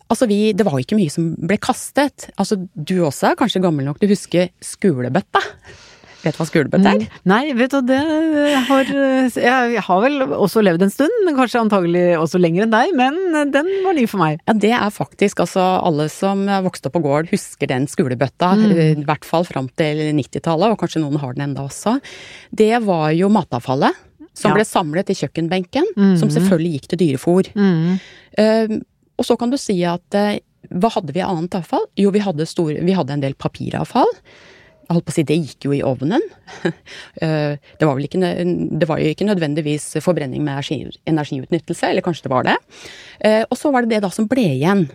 altså 0.10 0.30
vi, 0.30 0.40
Det 0.54 0.66
var 0.68 0.80
ikke 0.82 0.98
mye 1.00 1.14
som 1.14 1.34
ble 1.38 1.60
kastet. 1.62 2.30
Altså 2.38 2.60
Du 2.74 3.00
også 3.06 3.32
er 3.32 3.40
kanskje 3.40 3.64
gammel 3.64 3.88
nok 3.88 4.02
til 4.02 4.10
å 4.10 4.16
huske 4.16 4.50
skolebøtta? 4.64 5.44
Vet 6.20 6.36
du 6.36 6.40
hva 6.42 6.48
skulebøtte 6.50 6.92
er? 6.92 7.04
Nei, 7.30 7.54
vet 7.56 7.72
du 7.72 7.80
det 7.88 8.00
har 8.68 8.90
Jeg 8.90 9.84
har 9.86 10.02
vel 10.04 10.34
også 10.36 10.64
levd 10.66 10.84
en 10.84 10.92
stund, 10.92 11.30
kanskje 11.38 11.62
antagelig 11.62 12.04
også 12.20 12.42
lenger 12.42 12.66
enn 12.66 12.74
deg, 12.74 12.92
men 12.98 13.54
den 13.54 13.70
var 13.86 13.96
ny 13.96 14.04
for 14.10 14.20
meg. 14.20 14.42
Ja, 14.44 14.56
det 14.66 14.74
er 14.76 14.92
faktisk 14.92 15.40
altså 15.46 15.64
alle 15.80 16.10
som 16.12 16.44
vokste 16.66 16.92
opp 16.92 16.98
på 16.98 17.04
gård 17.06 17.32
husker 17.32 17.72
den 17.72 17.88
skulebøtta, 17.88 18.52
mm. 18.60 18.76
i 19.00 19.08
hvert 19.08 19.28
fall 19.28 19.48
fram 19.48 19.72
til 19.80 20.10
90-tallet, 20.20 20.76
og 20.76 20.84
kanskje 20.84 21.06
noen 21.06 21.22
har 21.24 21.38
den 21.38 21.48
enda 21.48 21.70
også. 21.70 21.96
Det 22.52 22.74
var 22.84 23.14
jo 23.16 23.32
matavfallet 23.32 24.06
som 24.36 24.52
ja. 24.52 24.60
ble 24.60 24.68
samlet 24.68 25.12
i 25.12 25.18
kjøkkenbenken, 25.22 25.88
mm. 25.96 26.16
som 26.20 26.32
selvfølgelig 26.34 26.76
gikk 26.78 26.92
til 26.92 27.04
dyrefôr. 27.06 27.52
Mm. 27.56 28.00
Uh, 28.36 28.80
og 29.20 29.28
så 29.28 29.36
kan 29.40 29.52
du 29.52 29.60
si 29.60 29.78
at 29.88 30.16
uh, 30.18 30.38
hva 30.80 30.92
hadde 30.96 31.14
vi 31.16 31.22
av 31.24 31.36
annet 31.36 31.60
avfall? 31.60 31.86
Jo, 32.00 32.14
vi 32.16 32.24
hadde, 32.24 32.48
store, 32.50 32.80
vi 32.86 32.96
hadde 32.96 33.16
en 33.16 33.24
del 33.24 33.36
papiravfall 33.40 34.10
jeg 34.90 34.98
holdt 34.98 35.06
på 35.06 35.14
å 35.14 35.16
si, 35.20 35.24
det 35.30 35.36
gikk 35.38 35.66
jo 35.68 35.76
i 35.78 35.86
ovnen. 35.86 36.24
Eh, 37.20 37.60
det 37.80 37.84
var, 37.84 38.00
ikke, 38.00 38.20
det 38.80 38.88
var 38.88 39.02
jo 39.02 39.10
ikke 39.12 39.26
nødvendigvis 39.28 39.98
forbrenning 40.02 40.44
med 40.46 40.62
energiutnyttelse, 41.10 41.90
eller 41.90 42.04
kanskje 42.06 42.26
det 42.26 42.32
var 42.32 42.46
det. 42.48 42.56
Eh, 43.28 43.44
og 43.44 43.58
så 43.60 43.74
var 43.76 43.84
det 43.84 43.92
det 43.92 44.00
da 44.06 44.10
som 44.14 44.28
ble 44.30 44.46
igjen. 44.54 44.86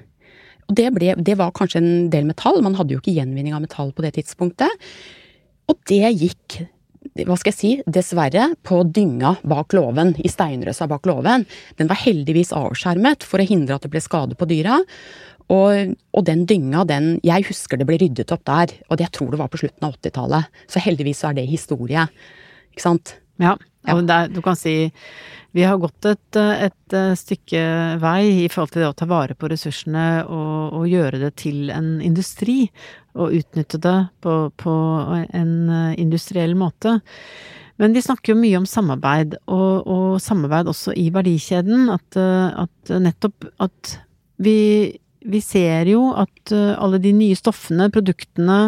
Og 0.70 0.76
det, 0.78 0.86
ble, 0.96 1.12
det 1.20 1.36
var 1.36 1.52
kanskje 1.54 1.82
en 1.82 2.08
del 2.12 2.24
metall, 2.26 2.62
man 2.64 2.78
hadde 2.78 2.96
jo 2.96 3.02
ikke 3.02 3.14
gjenvinning 3.14 3.54
av 3.54 3.62
metall 3.66 3.92
på 3.92 4.06
det 4.06 4.14
tidspunktet. 4.16 4.88
Og 5.68 5.76
det 5.90 6.14
gikk 6.16 6.62
hva 7.22 7.36
skal 7.38 7.52
jeg 7.52 7.58
si, 7.58 7.72
dessverre, 7.86 8.48
på 8.66 8.80
dynga 8.90 9.36
bak 9.46 9.74
låven, 9.76 10.14
i 10.18 10.30
steinrøsa 10.30 10.88
bak 10.90 11.06
låven. 11.06 11.46
Den 11.78 11.90
var 11.90 12.00
heldigvis 12.02 12.50
avskjermet 12.56 13.26
for 13.26 13.38
å 13.38 13.46
hindre 13.46 13.76
at 13.76 13.86
det 13.86 13.92
ble 13.92 14.02
skade 14.02 14.38
på 14.38 14.48
dyra. 14.50 14.80
Og, 15.52 15.92
og, 16.16 16.22
den 16.24 16.46
dynga, 16.48 16.86
den 16.88 17.18
Jeg 17.22 17.44
husker 17.50 17.76
det 17.76 17.86
ble 17.86 17.98
ryddet 18.00 18.32
opp 18.32 18.46
der, 18.48 18.72
og 18.88 18.96
det, 18.96 19.06
jeg 19.06 19.14
tror 19.18 19.34
det 19.34 19.42
var 19.42 19.52
på 19.52 19.60
slutten 19.60 19.86
av 19.86 19.98
80-tallet. 19.98 20.62
Så 20.66 20.82
heldigvis 20.82 21.20
så 21.20 21.30
er 21.30 21.38
det 21.38 21.46
historie. 21.50 22.06
Ikke 22.72 22.86
sant? 22.86 23.18
Ja, 23.42 23.56
og 23.90 24.04
der, 24.08 24.28
du 24.32 24.40
kan 24.44 24.58
si 24.58 24.92
vi 25.54 25.62
har 25.62 25.78
gått 25.78 26.06
et, 26.10 26.36
et, 26.36 26.94
stykke 27.14 27.60
vei 28.02 28.22
i 28.42 28.48
forhold 28.50 28.72
til 28.74 28.82
det 28.82 28.88
å 28.88 28.96
ta 28.98 29.06
vare 29.06 29.36
på 29.38 29.46
ressursene 29.52 30.24
og, 30.26 30.80
og 30.80 30.88
gjøre 30.90 31.20
det 31.22 31.30
til 31.44 31.70
en 31.70 32.00
industri. 32.02 32.64
Og 33.14 33.36
utnytte 33.38 33.78
det 33.78 33.98
på, 34.24 34.32
på 34.58 34.74
en 35.38 35.54
industriell 35.94 36.56
måte. 36.58 36.96
Men 37.78 37.94
vi 37.94 38.02
snakker 38.02 38.34
jo 38.34 38.40
mye 38.40 38.58
om 38.58 38.66
samarbeid, 38.66 39.38
og, 39.46 39.86
og 39.86 40.18
samarbeid 40.22 40.72
også 40.74 40.96
i 40.98 41.06
verdikjeden. 41.14 41.86
At, 41.94 42.18
at 42.18 42.94
nettopp 43.06 43.46
at 43.62 43.96
vi 44.42 44.58
vi 45.24 45.40
ser 45.40 45.88
jo 45.88 46.10
at 46.20 46.52
alle 46.52 47.00
de 47.00 47.14
nye 47.16 47.36
stoffene, 47.38 47.88
produktene, 47.92 48.58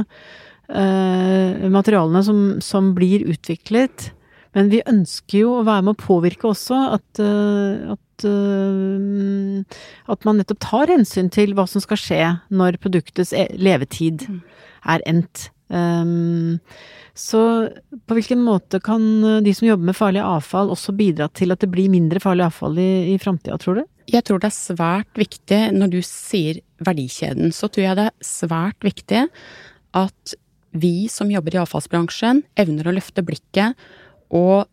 materialene 0.66 2.22
som, 2.24 2.38
som, 2.64 2.94
blir 2.96 3.26
utviklet 3.28 4.10
Men 4.56 4.70
vi 4.72 4.82
ønsker 4.88 5.42
jo 5.42 5.54
å 5.58 5.64
være 5.66 5.84
med 5.86 5.96
å 5.96 6.00
påvirke 6.00 6.48
også 6.48 6.78
at, 6.96 7.20
uh, 7.20 7.92
at, 7.94 8.28
at 10.14 10.28
man 10.28 10.40
nettopp 10.40 10.62
tar 10.64 10.92
hensyn 10.94 11.28
til 11.32 11.52
hva 11.56 11.66
som 11.68 11.84
skal 11.84 12.00
skje 12.00 12.22
når 12.48 12.80
produktets 12.80 13.34
e, 13.36 13.44
levetid 13.60 14.24
mm. 14.30 14.38
er 14.96 15.04
endt. 15.12 15.50
Um, 15.68 16.62
så 17.16 17.40
på 18.06 18.16
hvilken 18.16 18.42
måte 18.44 18.78
kan 18.84 19.02
de 19.42 19.52
som 19.56 19.66
jobber 19.66 19.88
med 19.88 19.96
farlig 19.98 20.20
avfall 20.22 20.68
også 20.72 20.94
bidra 20.96 21.30
til 21.34 21.52
at 21.52 21.62
det 21.64 21.70
blir 21.72 21.92
mindre 21.92 22.20
farlig 22.22 22.44
avfall 22.46 22.76
i, 22.80 23.14
i 23.14 23.20
framtida, 23.20 23.56
tror 23.60 23.80
du? 23.80 23.84
Jeg 24.12 24.22
tror 24.26 24.38
det 24.38 24.50
er 24.50 24.54
svært 24.54 25.18
viktig, 25.18 25.60
når 25.74 25.94
du 25.96 26.00
sier 26.06 26.60
verdikjeden, 26.86 27.50
så 27.56 27.68
tror 27.72 27.88
jeg 27.88 27.98
det 27.98 28.08
er 28.10 28.28
svært 28.28 28.84
viktig 28.86 29.24
at 29.96 30.36
vi 30.76 31.08
som 31.10 31.30
jobber 31.32 31.56
i 31.56 31.62
avfallsbransjen, 31.62 32.44
evner 32.60 32.90
å 32.90 32.94
løfte 32.94 33.24
blikket 33.26 33.88
og 34.34 34.66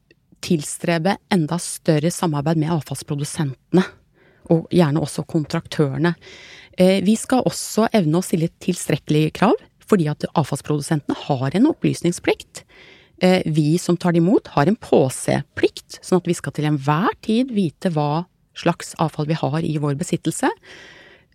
tilstrebe 0.43 1.17
enda 1.31 1.59
større 1.61 2.11
samarbeid 2.11 2.59
med 2.59 2.73
avfallsprodusentene. 2.75 3.83
Og 4.51 4.65
gjerne 4.75 4.99
også 4.99 5.23
kontraktørene. 5.29 6.15
Eh, 6.77 6.99
vi 7.05 7.15
skal 7.19 7.45
også 7.47 7.87
evne 7.95 8.19
å 8.19 8.25
stille 8.25 8.49
tilstrekkelige 8.63 9.31
krav, 9.39 9.55
fordi 9.83 10.09
at 10.11 10.25
avfallsprodusentene 10.35 11.15
har 11.27 11.55
en 11.55 11.69
opplysningsplikt. 11.71 12.63
Eh, 13.23 13.39
vi 13.45 13.77
som 13.79 13.95
tar 13.95 14.15
det 14.15 14.23
imot, 14.23 14.51
har 14.55 14.67
en 14.67 14.79
påseplikt, 14.79 16.01
sånn 16.03 16.19
at 16.19 16.27
vi 16.27 16.35
skal 16.35 16.55
til 16.55 16.67
enhver 16.67 17.15
tid 17.23 17.53
vite 17.55 17.93
hva 17.93 18.25
slags 18.57 18.93
avfall 19.01 19.29
vi 19.29 19.39
har 19.39 19.63
i 19.63 19.77
vår 19.81 19.95
besittelse. 19.99 20.49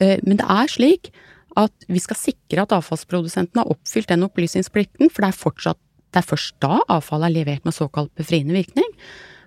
Eh, 0.00 0.18
men 0.26 0.36
det 0.40 0.46
er 0.46 0.68
slik 0.70 1.12
at 1.58 1.88
vi 1.88 2.00
skal 2.02 2.18
sikre 2.18 2.64
at 2.64 2.74
avfallsprodusentene 2.76 3.64
har 3.64 3.72
oppfylt 3.72 4.10
den 4.12 4.26
opplysningsplikten, 4.26 5.08
for 5.10 5.24
det 5.24 5.32
er 5.32 5.40
fortsatt 5.40 5.80
det 6.12 6.22
er 6.22 6.28
først 6.28 6.56
da 6.64 6.78
avfallet 6.88 7.30
er 7.30 7.36
levert 7.40 7.66
med 7.68 7.76
såkalt 7.76 8.12
befriende 8.18 8.56
virkning. 8.56 8.88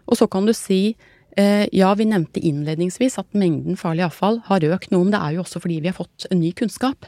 Og 0.10 0.20
så 0.20 0.28
kan 0.32 0.46
du 0.46 0.54
si 0.58 0.96
eh, 1.40 1.66
ja, 1.74 1.92
vi 1.98 2.08
nevnte 2.10 2.44
innledningsvis 2.44 3.18
at 3.22 3.38
mengden 3.38 3.80
farlig 3.80 4.06
avfall 4.08 4.42
har 4.48 4.66
økt 4.70 4.92
noe, 4.94 5.06
men 5.06 5.16
det 5.16 5.22
er 5.22 5.38
jo 5.38 5.46
også 5.46 5.62
fordi 5.64 5.80
vi 5.82 5.92
har 5.92 5.98
fått 5.98 6.28
ny 6.36 6.52
kunnskap. 6.58 7.08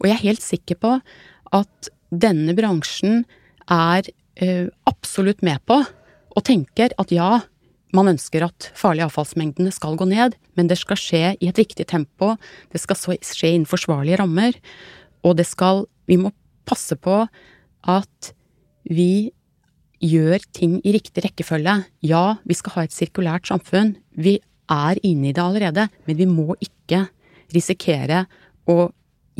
Og 0.00 0.08
jeg 0.08 0.16
er 0.16 0.26
helt 0.28 0.44
sikker 0.44 0.80
på 0.80 0.94
at 1.54 1.90
denne 2.14 2.54
bransjen 2.56 3.24
er 3.70 4.06
eh, 4.36 4.68
absolutt 4.88 5.42
med 5.46 5.62
på 5.68 5.80
og 6.34 6.46
tenker 6.46 6.94
at 6.98 7.12
ja, 7.14 7.44
man 7.94 8.10
ønsker 8.10 8.46
at 8.46 8.70
farlige 8.74 9.06
avfallsmengdene 9.06 9.70
skal 9.74 9.98
gå 9.98 10.06
ned, 10.10 10.34
men 10.58 10.70
det 10.70 10.80
skal 10.80 10.98
skje 10.98 11.22
i 11.38 11.50
et 11.50 11.60
riktig 11.60 11.86
tempo, 11.90 12.34
det 12.74 12.80
skal 12.82 12.98
skje 12.98 13.52
innen 13.52 13.68
forsvarlige 13.70 14.18
rammer, 14.22 14.58
og 15.24 15.38
det 15.40 15.48
skal 15.48 15.86
Vi 16.04 16.18
må 16.20 16.34
passe 16.68 16.92
på 17.00 17.22
at 17.88 18.32
vi 18.84 19.32
gjør 20.04 20.42
ting 20.52 20.78
i 20.84 20.92
riktig 20.94 21.24
rekkefølge. 21.24 21.78
Ja, 22.04 22.36
vi 22.44 22.56
skal 22.58 22.76
ha 22.76 22.84
et 22.84 22.94
sirkulært 22.94 23.48
samfunn. 23.48 23.94
Vi 24.16 24.38
er 24.70 25.00
inne 25.04 25.30
i 25.30 25.34
det 25.36 25.42
allerede, 25.42 25.88
men 26.06 26.18
vi 26.18 26.26
må 26.28 26.56
ikke 26.62 27.06
risikere 27.54 28.24
å 28.70 28.88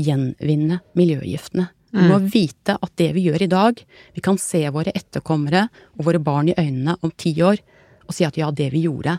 gjenvinne 0.01 0.81
miljøgiftene. 0.99 1.69
Vi 1.95 2.03
må 2.11 2.19
mm. 2.19 2.31
vite 2.33 2.75
at 2.83 2.93
det 2.99 3.13
vi 3.15 3.29
gjør 3.29 3.45
i 3.45 3.51
dag, 3.51 3.79
vi 4.17 4.23
kan 4.25 4.39
se 4.41 4.65
våre 4.75 4.91
etterkommere 4.99 5.69
og 5.95 6.09
våre 6.09 6.19
barn 6.19 6.51
i 6.51 6.57
øynene 6.59 6.97
om 7.07 7.13
ti 7.15 7.37
år, 7.39 7.61
og 8.05 8.17
si 8.17 8.27
at 8.27 8.37
ja, 8.39 8.49
det 8.51 8.73
vi 8.73 8.83
gjorde 8.89 9.15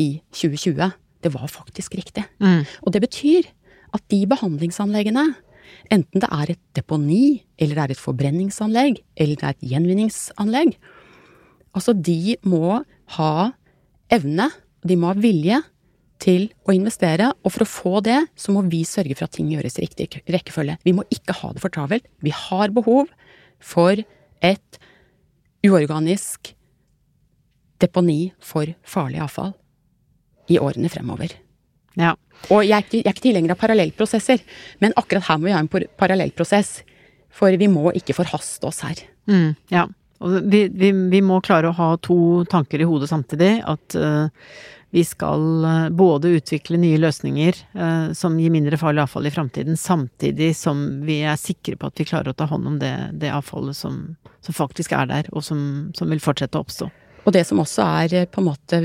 i 0.00 0.10
2020, 0.36 0.90
det 1.24 1.32
var 1.32 1.48
faktisk 1.48 1.96
riktig. 1.96 2.26
Mm. 2.44 2.66
Og 2.84 2.92
det 2.92 3.00
betyr 3.06 3.48
at 3.96 4.04
de 4.12 4.20
behandlingsanleggene, 4.28 5.30
enten 5.88 6.22
det 6.22 6.30
er 6.30 6.52
et 6.54 6.62
deponi, 6.76 7.40
eller 7.58 7.76
det 7.76 7.84
er 7.84 7.94
et 7.94 8.02
forbrenningsanlegg, 8.02 9.00
eller 9.16 9.40
det 9.40 9.46
er 9.46 9.56
et 9.56 9.68
gjenvinningsanlegg, 9.72 10.76
altså 11.76 11.94
de 11.94 12.36
må 12.44 12.80
ha 13.16 13.34
evne, 14.12 14.50
de 14.86 14.96
må 14.98 15.12
ha 15.12 15.18
vilje 15.18 15.60
til 16.20 16.48
å 16.68 16.74
investere, 16.76 17.30
og 17.40 17.54
for 17.54 17.64
å 17.64 17.70
få 17.70 17.94
det, 18.04 18.18
så 18.36 18.52
må 18.52 18.62
vi 18.68 18.82
sørge 18.88 19.16
for 19.16 19.26
at 19.26 19.36
ting 19.36 19.48
gjøres 19.52 19.78
i 19.78 19.86
riktig 19.86 20.08
rekkefølge. 20.28 20.76
Vi 20.84 20.94
må 20.96 21.06
ikke 21.12 21.36
ha 21.40 21.52
det 21.54 21.62
for 21.62 21.72
travelt. 21.72 22.04
Vi 22.20 22.32
har 22.34 22.74
behov 22.76 23.08
for 23.60 23.96
et 24.44 24.80
uorganisk 25.64 26.52
deponi 27.80 28.32
for 28.44 28.68
farlig 28.84 29.22
avfall 29.24 29.54
i 30.52 30.58
årene 30.60 30.90
fremover. 30.92 31.32
Ja. 31.98 32.14
Og 32.48 32.64
jeg 32.64 32.76
er 32.76 32.84
ikke, 32.86 32.98
jeg 33.00 33.06
er 33.06 33.16
ikke 33.16 33.26
tilhenger 33.26 33.54
av 33.54 33.60
parallellprosesser, 33.60 34.42
men 34.80 34.94
akkurat 35.00 35.26
her 35.28 35.40
må 35.40 35.48
vi 35.50 35.54
ha 35.56 35.62
en 35.62 35.70
parallellprosess. 35.70 36.80
For 37.30 37.54
vi 37.54 37.68
må 37.70 37.92
ikke 37.94 38.16
forhaste 38.16 38.66
oss 38.66 38.82
her. 38.82 39.04
Mm, 39.30 39.54
ja. 39.70 39.86
Og 40.20 40.50
vi, 40.52 40.64
vi, 40.68 40.90
vi 41.12 41.20
må 41.24 41.38
klare 41.44 41.70
å 41.70 41.76
ha 41.76 41.94
to 42.02 42.42
tanker 42.50 42.82
i 42.82 42.88
hodet 42.88 43.08
samtidig. 43.12 43.52
At 43.70 43.96
uh, 43.96 44.28
vi 44.90 45.04
skal 45.06 45.64
eh, 45.64 45.88
både 45.94 46.32
utvikle 46.34 46.78
nye 46.82 46.98
løsninger 46.98 47.54
uh, 47.78 48.10
som 48.16 48.34
gir 48.42 48.50
mindre 48.50 48.78
farlig 48.80 49.04
avfall 49.04 49.28
i 49.28 49.30
framtiden, 49.30 49.76
samtidig 49.78 50.50
som 50.58 50.82
vi 51.06 51.20
er 51.22 51.38
sikre 51.38 51.78
på 51.78 51.86
at 51.86 52.02
vi 52.02 52.08
klarer 52.10 52.32
å 52.32 52.36
ta 52.36 52.48
hånd 52.50 52.66
om 52.66 52.80
det, 52.82 52.94
det 53.22 53.30
avfallet 53.30 53.78
som, 53.78 54.00
som 54.42 54.56
faktisk 54.56 54.96
er 54.98 55.06
der, 55.06 55.30
og 55.30 55.46
som, 55.46 55.60
som 55.94 56.10
vil 56.10 56.22
fortsette 56.22 56.58
å 56.58 56.66
oppstå. 56.66 56.90
Og 57.24 57.34
det 57.36 57.44
som 57.48 57.60
også 57.62 57.84
er 58.02 58.16
eh, 58.22 58.30
på 58.30 58.42
en 58.42 58.48
måte 58.48 58.80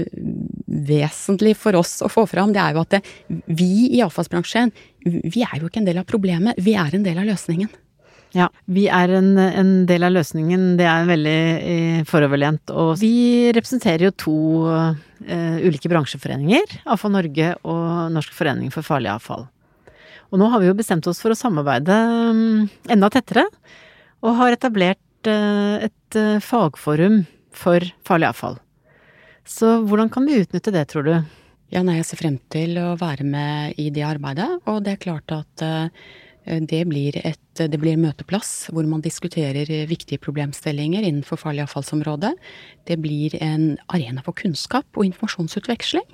vesentlig 0.65 1.55
for 1.59 1.77
oss 1.79 1.97
å 2.03 2.11
få 2.11 2.25
fram, 2.29 2.53
det 2.55 2.61
er 2.61 2.75
jo 2.75 2.83
at 2.83 2.97
det, 2.97 3.01
vi 3.47 3.87
i 3.95 4.03
avfallsbransjen, 4.05 4.73
vi 5.05 5.45
er 5.45 5.59
jo 5.59 5.69
ikke 5.69 5.81
en 5.83 5.89
del 5.89 6.01
av 6.01 6.07
problemet, 6.09 6.59
vi 6.61 6.75
er 6.79 6.97
en 6.97 7.05
del 7.05 7.21
av 7.21 7.29
løsningen. 7.29 7.71
Ja, 8.35 8.49
vi 8.67 8.89
er 8.91 9.13
en, 9.15 9.37
en 9.39 9.69
del 9.87 10.03
av 10.03 10.11
løsningen. 10.11 10.73
Det 10.75 10.87
er 10.91 11.07
veldig 11.07 11.41
eh, 11.55 11.99
foroverlent. 12.09 12.73
Og 12.75 12.97
vi 12.99 13.47
representerer 13.55 14.09
jo 14.09 14.15
to 14.19 14.39
uh, 14.67 14.97
ulike 15.63 15.87
bransjeforeninger. 15.87 16.81
Avfall 16.91 17.13
Norge 17.15 17.53
og 17.63 18.11
Norsk 18.11 18.35
forening 18.35 18.73
for 18.75 18.83
farlig 18.83 19.13
avfall. 19.13 19.45
Og 20.33 20.41
nå 20.41 20.49
har 20.51 20.59
vi 20.59 20.67
jo 20.67 20.75
bestemt 20.75 21.07
oss 21.07 21.21
for 21.23 21.31
å 21.31 21.39
samarbeide 21.39 21.95
um, 22.35 22.65
enda 22.91 23.07
tettere. 23.13 23.45
Og 24.25 24.35
har 24.41 24.57
etablert 24.57 25.31
uh, 25.31 25.79
et 25.87 26.19
uh, 26.19 26.43
fagforum 26.43 27.21
for 27.57 27.83
farlig 28.07 28.29
avfall. 28.31 28.59
Så 29.45 29.79
hvordan 29.85 30.09
kan 30.13 30.25
vi 30.25 30.39
utnytte 30.41 30.73
det, 30.73 30.87
tror 30.91 31.05
du? 31.05 31.15
Ja, 31.73 31.81
nei, 31.85 31.97
jeg 31.99 32.07
ser 32.09 32.21
frem 32.21 32.37
til 32.53 32.77
å 32.81 32.93
være 32.99 33.25
med 33.27 33.79
i 33.81 33.89
det 33.93 34.05
arbeidet, 34.05 34.47
og 34.69 34.83
det 34.85 34.95
er 34.95 35.01
klart 35.01 35.33
at 35.33 35.63
eh, 35.65 35.89
det 36.45 36.83
blir, 36.89 37.17
et, 37.25 37.41
det 37.57 37.79
blir 37.81 37.95
en 37.95 38.05
møteplass 38.05 38.67
hvor 38.73 38.85
man 38.89 39.01
diskuterer 39.05 39.69
viktige 39.89 40.21
problemstillinger 40.21 41.05
innenfor 41.05 41.41
farlig 41.41 41.63
avfallsområdet. 41.65 42.35
Det 42.85 42.99
blir 43.01 43.33
en 43.41 43.73
arena 43.89 44.21
for 44.25 44.37
kunnskap 44.37 44.85
og 44.93 45.09
informasjonsutveksling. 45.09 46.05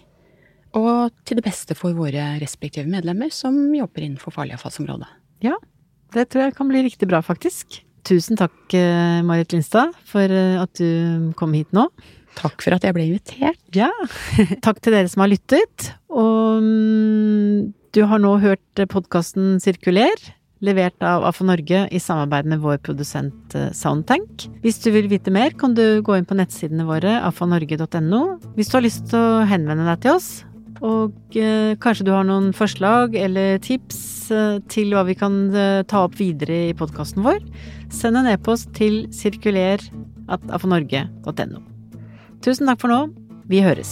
Og 0.79 1.11
til 1.27 1.41
det 1.41 1.43
beste 1.43 1.75
for 1.75 1.97
våre 1.97 2.37
respektive 2.39 2.87
medlemmer 2.87 3.31
som 3.35 3.57
jobber 3.75 4.05
innenfor 4.05 4.31
farlig 4.37 4.55
avfallsområdet. 4.55 5.09
Ja, 5.43 5.57
det 6.15 6.29
tror 6.31 6.47
jeg 6.47 6.55
kan 6.55 6.71
bli 6.71 6.85
riktig 6.87 7.11
bra, 7.11 7.19
faktisk. 7.25 7.81
Tusen 8.07 8.39
takk, 8.39 8.57
eh, 8.73 9.21
Marit 9.25 9.53
Lindstad, 9.53 9.93
for 10.09 10.25
eh, 10.25 10.57
at 10.61 10.73
du 10.79 11.31
kom 11.37 11.53
hit 11.57 11.71
nå. 11.75 11.87
Takk 12.39 12.63
for 12.63 12.75
at 12.75 12.85
jeg 12.85 12.95
ble 12.95 13.07
invitert. 13.09 13.61
Ja. 13.75 13.91
Takk 14.65 14.79
til 14.81 14.95
dere 14.95 15.09
som 15.11 15.25
har 15.25 15.31
lyttet. 15.31 15.91
Og 16.09 16.63
mm, 16.63 17.71
du 17.95 18.03
har 18.07 18.21
nå 18.23 18.37
hørt 18.41 18.85
podkasten 18.91 19.57
Sirkuler, 19.63 20.15
levert 20.61 21.01
av 21.03 21.25
AFO 21.25 21.45
Norge 21.47 21.87
i 21.91 21.99
samarbeid 22.01 22.47
med 22.49 22.61
vår 22.63 22.79
produsent 22.85 23.55
eh, 23.57 23.71
Soundtank. 23.75 24.47
Hvis 24.63 24.79
du 24.83 24.91
vil 24.95 25.09
vite 25.11 25.33
mer, 25.33 25.55
kan 25.57 25.75
du 25.77 26.01
gå 26.05 26.17
inn 26.17 26.29
på 26.29 26.37
nettsidene 26.37 26.85
våre, 26.87 27.17
afanorge.no. 27.27 28.21
Hvis 28.55 28.71
du 28.71 28.77
har 28.77 28.85
lyst 28.85 29.09
til 29.11 29.19
å 29.19 29.43
henvende 29.49 29.87
deg 29.89 30.05
til 30.05 30.15
oss, 30.15 30.31
og 30.81 31.37
eh, 31.37 31.77
kanskje 31.81 32.07
du 32.07 32.13
har 32.15 32.25
noen 32.25 32.51
forslag 32.57 33.13
eller 33.17 33.59
tips 33.61 33.99
eh, 33.99 34.20
til 34.71 34.93
hva 34.95 35.03
vi 35.07 35.15
kan 35.19 35.33
eh, 35.55 35.83
ta 35.87 35.97
opp 36.07 36.15
videre 36.19 36.57
i 36.69 36.73
podkasten 36.77 37.23
vår, 37.25 37.39
send 37.93 38.17
en 38.19 38.27
e-post 38.31 38.67
til 38.77 38.95
sirkuler.afanorge.no. 39.15 41.59
Tusen 42.41 42.67
takk 42.71 42.79
for 42.81 42.89
nå. 42.91 42.99
Vi 43.51 43.59
høres. 43.65 43.91